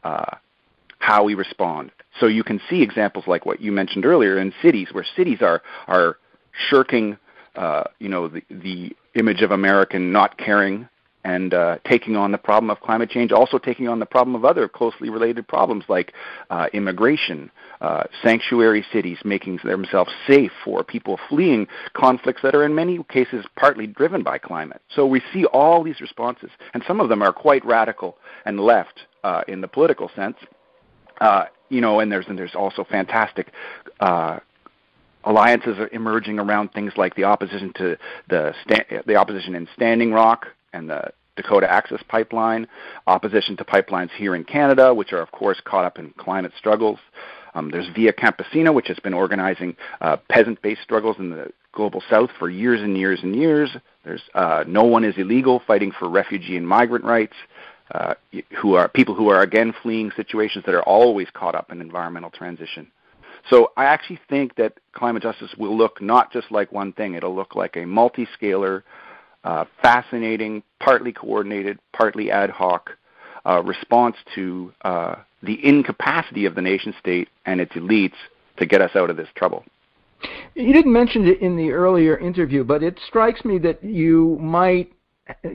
uh, 0.02 0.36
how 0.98 1.24
we 1.24 1.34
respond. 1.34 1.90
So 2.20 2.26
you 2.26 2.44
can 2.44 2.60
see 2.70 2.82
examples 2.82 3.26
like 3.26 3.44
what 3.44 3.60
you 3.60 3.72
mentioned 3.72 4.06
earlier 4.06 4.38
in 4.38 4.52
cities, 4.62 4.88
where 4.92 5.04
cities 5.16 5.38
are 5.40 5.62
are 5.88 6.18
shirking, 6.68 7.18
uh, 7.56 7.84
you 7.98 8.08
know, 8.08 8.28
the 8.28 8.42
the 8.50 8.96
image 9.14 9.42
of 9.42 9.50
American 9.50 10.12
not 10.12 10.36
caring 10.38 10.88
and 11.24 11.54
uh, 11.54 11.78
taking 11.88 12.16
on 12.16 12.32
the 12.32 12.38
problem 12.38 12.70
of 12.70 12.80
climate 12.80 13.08
change, 13.08 13.32
also 13.32 13.58
taking 13.58 13.88
on 13.88 13.98
the 13.98 14.06
problem 14.06 14.34
of 14.34 14.44
other 14.44 14.68
closely 14.68 15.08
related 15.08 15.48
problems 15.48 15.82
like 15.88 16.12
uh, 16.50 16.66
immigration, 16.74 17.50
uh, 17.80 18.04
sanctuary 18.22 18.84
cities 18.92 19.16
making 19.24 19.58
themselves 19.64 20.10
safe 20.26 20.52
for 20.62 20.84
people 20.84 21.18
fleeing 21.28 21.66
conflicts 21.94 22.42
that 22.42 22.54
are 22.54 22.64
in 22.64 22.74
many 22.74 23.02
cases 23.04 23.46
partly 23.56 23.86
driven 23.86 24.22
by 24.22 24.36
climate. 24.36 24.82
So 24.94 25.06
we 25.06 25.22
see 25.32 25.46
all 25.46 25.82
these 25.82 26.00
responses, 26.00 26.50
and 26.74 26.82
some 26.86 27.00
of 27.00 27.08
them 27.08 27.22
are 27.22 27.32
quite 27.32 27.64
radical 27.64 28.18
and 28.44 28.60
left 28.60 29.00
uh, 29.22 29.42
in 29.48 29.62
the 29.62 29.68
political 29.68 30.10
sense. 30.14 30.36
Uh, 31.20 31.46
you 31.70 31.80
know, 31.80 32.00
and 32.00 32.12
there's 32.12 32.26
and 32.28 32.38
there's 32.38 32.54
also 32.54 32.84
fantastic 32.84 33.52
uh, 34.00 34.40
alliances 35.24 35.78
are 35.78 35.88
emerging 35.92 36.38
around 36.38 36.72
things 36.72 36.92
like 36.96 37.14
the 37.14 37.24
opposition 37.24 37.72
to 37.74 37.96
the 38.28 38.54
the 39.06 39.16
opposition 39.16 39.54
in 39.54 39.68
Standing 39.74 40.12
Rock 40.12 40.46
and 40.72 40.88
the 40.88 41.12
Dakota 41.36 41.70
Access 41.70 42.02
Pipeline, 42.08 42.66
opposition 43.06 43.56
to 43.56 43.64
pipelines 43.64 44.10
here 44.10 44.34
in 44.34 44.44
Canada, 44.44 44.94
which 44.94 45.12
are 45.12 45.20
of 45.20 45.32
course 45.32 45.60
caught 45.64 45.84
up 45.84 45.98
in 45.98 46.10
climate 46.16 46.52
struggles. 46.56 46.98
Um, 47.54 47.70
there's 47.70 47.88
Via 47.94 48.12
Campesina, 48.12 48.74
which 48.74 48.88
has 48.88 48.98
been 48.98 49.14
organizing 49.14 49.76
uh, 50.00 50.16
peasant-based 50.28 50.82
struggles 50.82 51.16
in 51.18 51.30
the 51.30 51.52
global 51.72 52.02
south 52.10 52.30
for 52.38 52.48
years 52.50 52.80
and 52.80 52.96
years 52.96 53.20
and 53.22 53.34
years. 53.34 53.76
There's 54.04 54.22
uh, 54.34 54.64
No 54.66 54.84
One 54.84 55.04
Is 55.04 55.14
Illegal, 55.16 55.62
fighting 55.66 55.92
for 55.96 56.08
refugee 56.08 56.56
and 56.56 56.66
migrant 56.66 57.04
rights, 57.04 57.34
uh, 57.92 58.14
who 58.60 58.74
are 58.74 58.88
people 58.88 59.14
who 59.14 59.28
are 59.28 59.42
again 59.42 59.72
fleeing 59.82 60.10
situations 60.16 60.64
that 60.66 60.74
are 60.74 60.82
always 60.82 61.28
caught 61.32 61.54
up 61.54 61.70
in 61.70 61.80
environmental 61.80 62.30
transition. 62.30 62.90
So 63.50 63.72
I 63.76 63.84
actually 63.84 64.20
think 64.28 64.54
that 64.56 64.74
climate 64.92 65.22
justice 65.22 65.54
will 65.58 65.76
look 65.76 66.00
not 66.00 66.32
just 66.32 66.50
like 66.50 66.72
one 66.72 66.92
thing. 66.92 67.14
It'll 67.14 67.34
look 67.34 67.54
like 67.54 67.76
a 67.76 67.84
multi-scalar, 67.84 68.82
uh, 69.44 69.64
fascinating, 69.82 70.62
partly 70.80 71.12
coordinated, 71.12 71.78
partly 71.92 72.30
ad 72.30 72.50
hoc 72.50 72.90
uh, 73.46 73.62
response 73.62 74.16
to 74.34 74.72
uh, 74.82 75.16
the 75.42 75.64
incapacity 75.66 76.46
of 76.46 76.54
the 76.54 76.62
nation 76.62 76.94
state 76.98 77.28
and 77.44 77.60
its 77.60 77.72
elites 77.72 78.14
to 78.56 78.66
get 78.66 78.80
us 78.80 78.92
out 78.96 79.10
of 79.10 79.16
this 79.16 79.28
trouble. 79.34 79.64
You 80.54 80.72
didn't 80.72 80.92
mention 80.92 81.26
it 81.26 81.40
in 81.40 81.56
the 81.56 81.72
earlier 81.72 82.16
interview, 82.16 82.64
but 82.64 82.82
it 82.82 82.98
strikes 83.06 83.44
me 83.44 83.58
that 83.58 83.84
you 83.84 84.38
might 84.40 84.90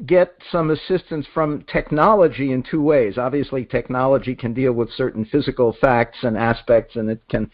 get 0.05 0.33
some 0.51 0.71
assistance 0.71 1.25
from 1.33 1.63
technology 1.71 2.51
in 2.51 2.63
two 2.63 2.81
ways. 2.81 3.17
Obviously, 3.17 3.65
technology 3.65 4.35
can 4.35 4.53
deal 4.53 4.73
with 4.73 4.91
certain 4.91 5.25
physical 5.25 5.75
facts 5.79 6.19
and 6.23 6.37
aspects, 6.37 6.95
and 6.95 7.09
it 7.09 7.21
can 7.29 7.49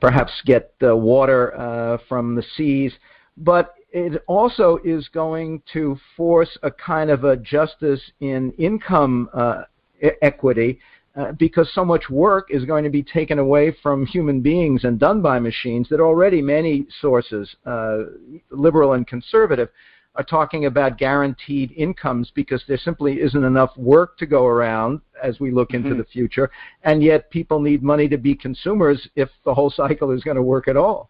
perhaps 0.00 0.32
get 0.44 0.74
the 0.80 0.94
water 0.94 1.56
uh, 1.58 1.98
from 2.08 2.34
the 2.34 2.42
seas. 2.56 2.92
But 3.36 3.74
it 3.90 4.22
also 4.26 4.78
is 4.84 5.08
going 5.08 5.62
to 5.72 5.98
force 6.16 6.58
a 6.62 6.70
kind 6.70 7.10
of 7.10 7.24
a 7.24 7.36
justice 7.36 8.00
in 8.20 8.52
income 8.52 9.28
uh, 9.32 9.62
equity 10.20 10.80
uh, 11.14 11.32
because 11.32 11.70
so 11.74 11.84
much 11.84 12.08
work 12.08 12.48
is 12.50 12.64
going 12.64 12.84
to 12.84 12.90
be 12.90 13.02
taken 13.02 13.38
away 13.38 13.74
from 13.82 14.06
human 14.06 14.40
beings 14.40 14.84
and 14.84 14.98
done 14.98 15.20
by 15.20 15.38
machines 15.38 15.86
that 15.90 16.00
already 16.00 16.40
many 16.40 16.86
sources, 17.00 17.54
uh, 17.66 17.98
liberal 18.50 18.94
and 18.94 19.06
conservative, 19.06 19.68
are 20.14 20.24
talking 20.24 20.66
about 20.66 20.98
guaranteed 20.98 21.72
incomes 21.72 22.30
because 22.34 22.62
there 22.68 22.76
simply 22.76 23.20
isn't 23.20 23.44
enough 23.44 23.70
work 23.76 24.18
to 24.18 24.26
go 24.26 24.46
around 24.46 25.00
as 25.22 25.40
we 25.40 25.50
look 25.50 25.72
into 25.72 25.90
mm-hmm. 25.90 25.98
the 25.98 26.04
future, 26.04 26.50
and 26.84 27.02
yet 27.02 27.30
people 27.30 27.60
need 27.60 27.82
money 27.82 28.08
to 28.08 28.18
be 28.18 28.34
consumers 28.34 29.08
if 29.16 29.30
the 29.44 29.54
whole 29.54 29.70
cycle 29.70 30.10
is 30.10 30.22
going 30.22 30.36
to 30.36 30.42
work 30.42 30.68
at 30.68 30.76
all. 30.76 31.08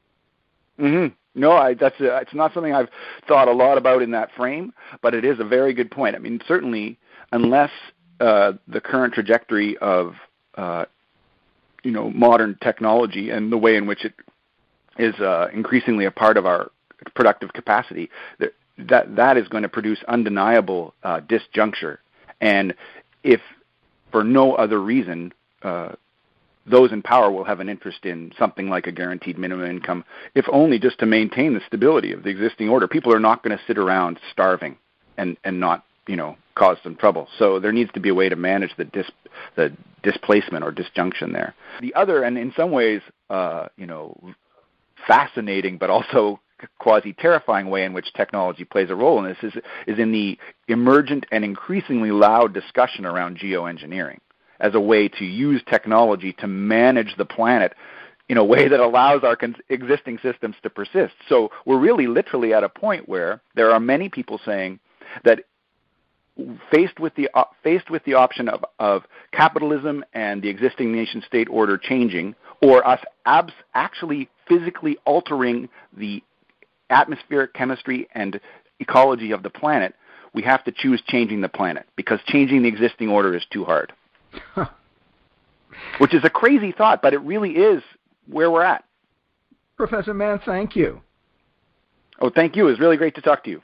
Mm-hmm. 0.78 1.14
No, 1.34 1.52
I, 1.52 1.74
that's 1.74 1.98
a, 2.00 2.18
it's 2.18 2.34
not 2.34 2.52
something 2.52 2.74
I've 2.74 2.90
thought 3.26 3.48
a 3.48 3.52
lot 3.52 3.78
about 3.78 4.02
in 4.02 4.10
that 4.12 4.30
frame, 4.36 4.72
but 5.00 5.14
it 5.14 5.24
is 5.24 5.40
a 5.40 5.44
very 5.44 5.72
good 5.72 5.90
point. 5.90 6.14
I 6.14 6.18
mean, 6.18 6.40
certainly, 6.46 6.98
unless 7.32 7.70
uh, 8.20 8.52
the 8.68 8.80
current 8.80 9.14
trajectory 9.14 9.78
of 9.78 10.14
uh, 10.56 10.84
you 11.82 11.90
know 11.90 12.10
modern 12.10 12.56
technology 12.62 13.30
and 13.30 13.50
the 13.50 13.56
way 13.56 13.76
in 13.76 13.86
which 13.86 14.04
it 14.04 14.14
is 14.98 15.14
uh, 15.20 15.48
increasingly 15.52 16.04
a 16.04 16.10
part 16.10 16.36
of 16.36 16.46
our 16.46 16.70
productive 17.14 17.52
capacity, 17.52 18.10
that 18.38 18.52
that 18.78 19.16
that 19.16 19.36
is 19.36 19.48
going 19.48 19.62
to 19.62 19.68
produce 19.68 19.98
undeniable 20.08 20.94
uh, 21.02 21.20
disjuncture. 21.20 21.98
And 22.40 22.74
if 23.22 23.40
for 24.10 24.24
no 24.24 24.54
other 24.54 24.80
reason, 24.80 25.32
uh, 25.62 25.92
those 26.66 26.92
in 26.92 27.02
power 27.02 27.30
will 27.30 27.44
have 27.44 27.60
an 27.60 27.68
interest 27.68 28.04
in 28.04 28.32
something 28.38 28.68
like 28.68 28.86
a 28.86 28.92
guaranteed 28.92 29.38
minimum 29.38 29.68
income, 29.68 30.04
if 30.34 30.46
only 30.52 30.78
just 30.78 30.98
to 31.00 31.06
maintain 31.06 31.54
the 31.54 31.60
stability 31.66 32.12
of 32.12 32.22
the 32.22 32.30
existing 32.30 32.68
order. 32.68 32.86
People 32.86 33.12
are 33.12 33.20
not 33.20 33.42
going 33.42 33.56
to 33.56 33.64
sit 33.66 33.78
around 33.78 34.18
starving 34.30 34.76
and 35.16 35.36
and 35.44 35.58
not 35.58 35.84
you 36.06 36.16
know 36.16 36.36
cause 36.54 36.76
some 36.82 36.96
trouble. 36.96 37.28
So 37.38 37.58
there 37.58 37.72
needs 37.72 37.90
to 37.94 38.00
be 38.00 38.10
a 38.10 38.14
way 38.14 38.28
to 38.28 38.36
manage 38.36 38.76
the 38.76 38.84
dis 38.84 39.10
the 39.56 39.72
displacement 40.02 40.64
or 40.64 40.72
disjunction 40.72 41.32
there. 41.32 41.54
The 41.80 41.94
other, 41.94 42.22
and 42.22 42.36
in 42.36 42.52
some 42.56 42.70
ways, 42.70 43.00
uh, 43.30 43.68
you 43.76 43.86
know, 43.86 44.16
fascinating 45.06 45.78
but 45.78 45.90
also 45.90 46.40
quasi 46.78 47.12
terrifying 47.12 47.68
way 47.70 47.84
in 47.84 47.92
which 47.92 48.12
technology 48.14 48.64
plays 48.64 48.90
a 48.90 48.94
role 48.94 49.18
in 49.18 49.24
this 49.24 49.42
is 49.42 49.62
is 49.86 49.98
in 49.98 50.12
the 50.12 50.38
emergent 50.68 51.26
and 51.32 51.44
increasingly 51.44 52.10
loud 52.10 52.52
discussion 52.52 53.04
around 53.04 53.38
geoengineering 53.38 54.18
as 54.60 54.74
a 54.74 54.80
way 54.80 55.08
to 55.08 55.24
use 55.24 55.60
technology 55.68 56.32
to 56.34 56.46
manage 56.46 57.14
the 57.16 57.24
planet 57.24 57.74
in 58.28 58.38
a 58.38 58.44
way 58.44 58.68
that 58.68 58.80
allows 58.80 59.24
our 59.24 59.36
existing 59.68 60.18
systems 60.22 60.54
to 60.62 60.70
persist. 60.70 61.12
So 61.28 61.50
we're 61.66 61.78
really 61.78 62.06
literally 62.06 62.54
at 62.54 62.64
a 62.64 62.68
point 62.68 63.08
where 63.08 63.42
there 63.56 63.72
are 63.72 63.80
many 63.80 64.08
people 64.08 64.40
saying 64.44 64.78
that 65.24 65.40
faced 66.70 66.98
with 66.98 67.14
the 67.14 67.28
faced 67.62 67.90
with 67.90 68.02
the 68.04 68.14
option 68.14 68.48
of, 68.48 68.64
of 68.78 69.02
capitalism 69.32 70.04
and 70.14 70.40
the 70.40 70.48
existing 70.48 70.92
nation 70.92 71.22
state 71.26 71.48
order 71.50 71.76
changing 71.76 72.34
or 72.62 72.86
us 72.86 73.00
abs- 73.26 73.52
actually 73.74 74.30
physically 74.48 74.96
altering 75.04 75.68
the 75.96 76.22
atmospheric 76.92 77.54
chemistry 77.54 78.08
and 78.14 78.40
ecology 78.78 79.32
of 79.32 79.42
the 79.42 79.50
planet, 79.50 79.94
we 80.34 80.42
have 80.42 80.64
to 80.64 80.72
choose 80.72 81.02
changing 81.06 81.40
the 81.40 81.48
planet 81.48 81.86
because 81.96 82.20
changing 82.26 82.62
the 82.62 82.68
existing 82.68 83.08
order 83.08 83.34
is 83.34 83.44
too 83.50 83.64
hard. 83.64 83.92
Which 85.98 86.14
is 86.14 86.24
a 86.24 86.30
crazy 86.30 86.72
thought, 86.72 87.02
but 87.02 87.12
it 87.12 87.18
really 87.18 87.52
is 87.52 87.82
where 88.26 88.50
we're 88.50 88.62
at. 88.62 88.84
Professor 89.76 90.14
Mann, 90.14 90.40
thank 90.44 90.76
you. 90.76 91.00
Oh, 92.20 92.30
thank 92.30 92.56
you. 92.56 92.68
It 92.68 92.70
was 92.70 92.80
really 92.80 92.96
great 92.96 93.14
to 93.16 93.20
talk 93.20 93.44
to 93.44 93.50
you. 93.50 93.62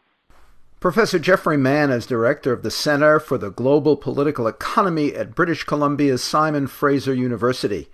Professor 0.80 1.18
Geoffrey 1.18 1.56
Mann 1.56 1.90
is 1.90 2.06
director 2.06 2.52
of 2.52 2.62
the 2.62 2.70
Center 2.70 3.18
for 3.18 3.36
the 3.36 3.50
Global 3.50 3.96
Political 3.96 4.46
Economy 4.46 5.14
at 5.14 5.34
British 5.34 5.64
Columbia's 5.64 6.22
Simon 6.22 6.66
Fraser 6.66 7.14
University. 7.14 7.88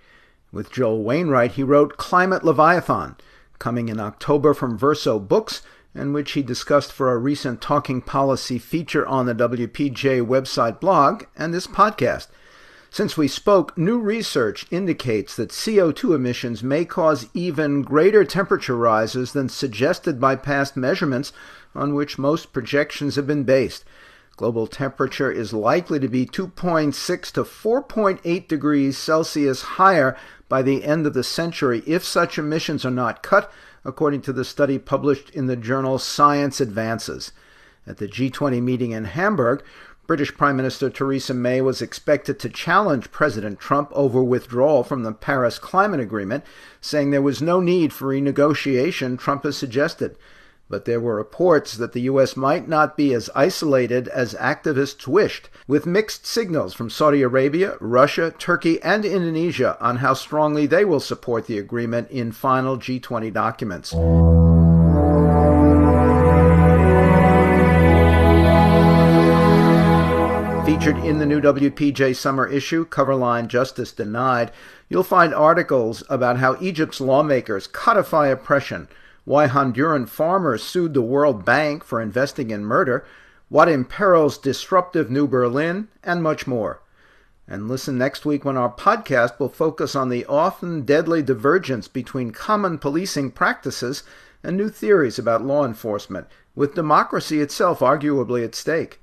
With 0.51 0.71
Joel 0.71 1.03
Wainwright, 1.03 1.53
he 1.53 1.63
wrote 1.63 1.97
Climate 1.97 2.43
Leviathan 2.43 3.15
coming 3.59 3.89
in 3.89 3.99
October 3.99 4.53
from 4.53 4.77
Verso 4.77 5.19
Books, 5.19 5.61
and 5.93 6.13
which 6.13 6.33
he 6.33 6.43
discussed 6.43 6.91
for 6.91 7.11
a 7.11 7.17
recent 7.17 7.61
Talking 7.61 8.01
Policy 8.01 8.59
feature 8.59 9.07
on 9.07 9.25
the 9.25 9.35
WPJ 9.35 10.25
website 10.25 10.79
blog 10.79 11.23
and 11.35 11.53
this 11.53 11.67
podcast. 11.67 12.27
Since 12.89 13.17
we 13.17 13.27
spoke, 13.27 13.77
new 13.77 13.99
research 13.99 14.65
indicates 14.71 15.35
that 15.35 15.49
CO2 15.49 16.15
emissions 16.15 16.63
may 16.63 16.85
cause 16.85 17.27
even 17.33 17.81
greater 17.81 18.23
temperature 18.23 18.77
rises 18.77 19.33
than 19.33 19.49
suggested 19.49 20.19
by 20.19 20.37
past 20.37 20.77
measurements 20.77 21.33
on 21.73 21.93
which 21.93 22.17
most 22.17 22.53
projections 22.53 23.17
have 23.17 23.27
been 23.27 23.43
based. 23.43 23.83
Global 24.37 24.67
temperature 24.67 25.31
is 25.31 25.53
likely 25.53 25.99
to 25.99 26.07
be 26.07 26.25
2.6 26.25 27.31
to 27.31 27.43
4.8 27.43 28.47
degrees 28.47 28.97
Celsius 28.97 29.61
higher 29.61 30.17
by 30.47 30.61
the 30.61 30.83
end 30.83 31.05
of 31.05 31.13
the 31.13 31.23
century 31.23 31.83
if 31.85 32.03
such 32.03 32.37
emissions 32.37 32.85
are 32.85 32.91
not 32.91 33.23
cut, 33.23 33.51
according 33.83 34.21
to 34.21 34.33
the 34.33 34.45
study 34.45 34.77
published 34.77 35.29
in 35.31 35.47
the 35.47 35.55
journal 35.55 35.97
Science 35.99 36.59
Advances. 36.59 37.31
At 37.87 37.97
the 37.97 38.07
G20 38.07 38.61
meeting 38.61 38.91
in 38.91 39.05
Hamburg, 39.05 39.63
British 40.07 40.35
Prime 40.35 40.55
Minister 40.55 40.89
Theresa 40.89 41.33
May 41.33 41.61
was 41.61 41.81
expected 41.81 42.39
to 42.39 42.49
challenge 42.49 43.11
President 43.11 43.59
Trump 43.59 43.89
over 43.93 44.23
withdrawal 44.23 44.83
from 44.83 45.01
the 45.01 45.11
Paris 45.11 45.57
Climate 45.57 45.99
Agreement, 45.99 46.43
saying 46.79 47.09
there 47.09 47.21
was 47.23 47.41
no 47.41 47.59
need 47.59 47.91
for 47.91 48.09
renegotiation, 48.09 49.17
Trump 49.17 49.43
has 49.43 49.57
suggested. 49.57 50.15
But 50.67 50.85
there 50.85 50.99
were 50.99 51.15
reports 51.15 51.77
that 51.77 51.93
the 51.93 52.01
U.S. 52.01 52.35
might 52.35 52.67
not 52.67 52.97
be 52.97 53.13
as 53.13 53.29
isolated 53.35 54.07
as 54.07 54.33
activists 54.33 55.05
wished, 55.05 55.47
with 55.67 55.85
mixed 55.85 56.25
signals 56.25 56.73
from 56.73 56.89
Saudi 56.89 57.21
Arabia, 57.21 57.75
Russia, 57.79 58.33
Turkey, 58.39 58.81
and 58.81 59.05
Indonesia 59.05 59.77
on 59.79 59.97
how 59.97 60.15
strongly 60.15 60.65
they 60.65 60.83
will 60.83 60.99
support 60.99 61.45
the 61.45 61.59
agreement 61.59 62.09
in 62.09 62.31
final 62.31 62.77
G20 62.77 63.31
documents. 63.31 63.91
Featured 70.65 70.97
in 71.05 71.19
the 71.19 71.27
new 71.27 71.39
WPJ 71.39 72.15
summer 72.15 72.47
issue, 72.47 72.87
Coverline 72.87 73.47
Justice 73.47 73.91
Denied, 73.91 74.51
you'll 74.89 75.03
find 75.03 75.31
articles 75.31 76.01
about 76.09 76.37
how 76.37 76.57
Egypt's 76.59 76.99
lawmakers 76.99 77.67
codify 77.67 78.27
oppression 78.29 78.87
why 79.25 79.47
Honduran 79.47 80.07
farmers 80.07 80.63
sued 80.63 80.93
the 80.93 81.01
World 81.01 81.43
Bank 81.43 81.83
for 81.83 82.01
investing 82.01 82.51
in 82.51 82.63
murder, 82.63 83.05
what 83.49 83.67
imperils 83.67 84.37
disruptive 84.37 85.11
New 85.11 85.27
Berlin, 85.27 85.87
and 86.03 86.23
much 86.23 86.47
more. 86.47 86.81
And 87.47 87.67
listen 87.67 87.97
next 87.97 88.25
week 88.25 88.43
when 88.45 88.57
our 88.57 88.71
podcast 88.71 89.39
will 89.39 89.49
focus 89.49 89.95
on 89.95 90.09
the 90.09 90.25
often 90.25 90.81
deadly 90.81 91.21
divergence 91.21 91.87
between 91.87 92.31
common 92.31 92.79
policing 92.79 93.31
practices 93.31 94.03
and 94.43 94.57
new 94.57 94.69
theories 94.69 95.19
about 95.19 95.43
law 95.43 95.65
enforcement, 95.65 96.27
with 96.55 96.75
democracy 96.75 97.41
itself 97.41 97.79
arguably 97.79 98.43
at 98.43 98.55
stake. 98.55 98.99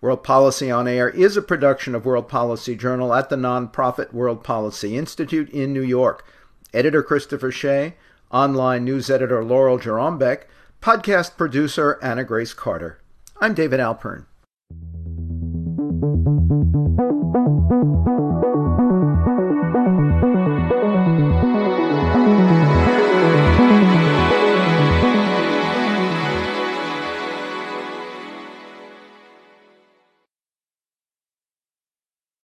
World 0.00 0.22
Policy 0.22 0.70
on 0.70 0.86
Air 0.86 1.08
is 1.08 1.36
a 1.36 1.42
production 1.42 1.94
of 1.94 2.04
World 2.04 2.28
Policy 2.28 2.74
Journal 2.76 3.14
at 3.14 3.30
the 3.30 3.36
nonprofit 3.36 4.12
World 4.12 4.44
Policy 4.44 4.96
Institute 4.96 5.48
in 5.50 5.72
New 5.72 5.82
York. 5.82 6.26
Editor 6.74 7.02
Christopher 7.02 7.50
Shea, 7.50 7.94
online 8.34 8.84
news 8.84 9.08
editor 9.08 9.44
Laurel 9.44 9.78
Jerombeck, 9.78 10.42
podcast 10.82 11.36
producer 11.36 12.00
Anna 12.02 12.24
Grace 12.24 12.52
Carter. 12.52 12.98
I'm 13.40 13.54
David 13.54 13.78
Alpern. 13.78 14.26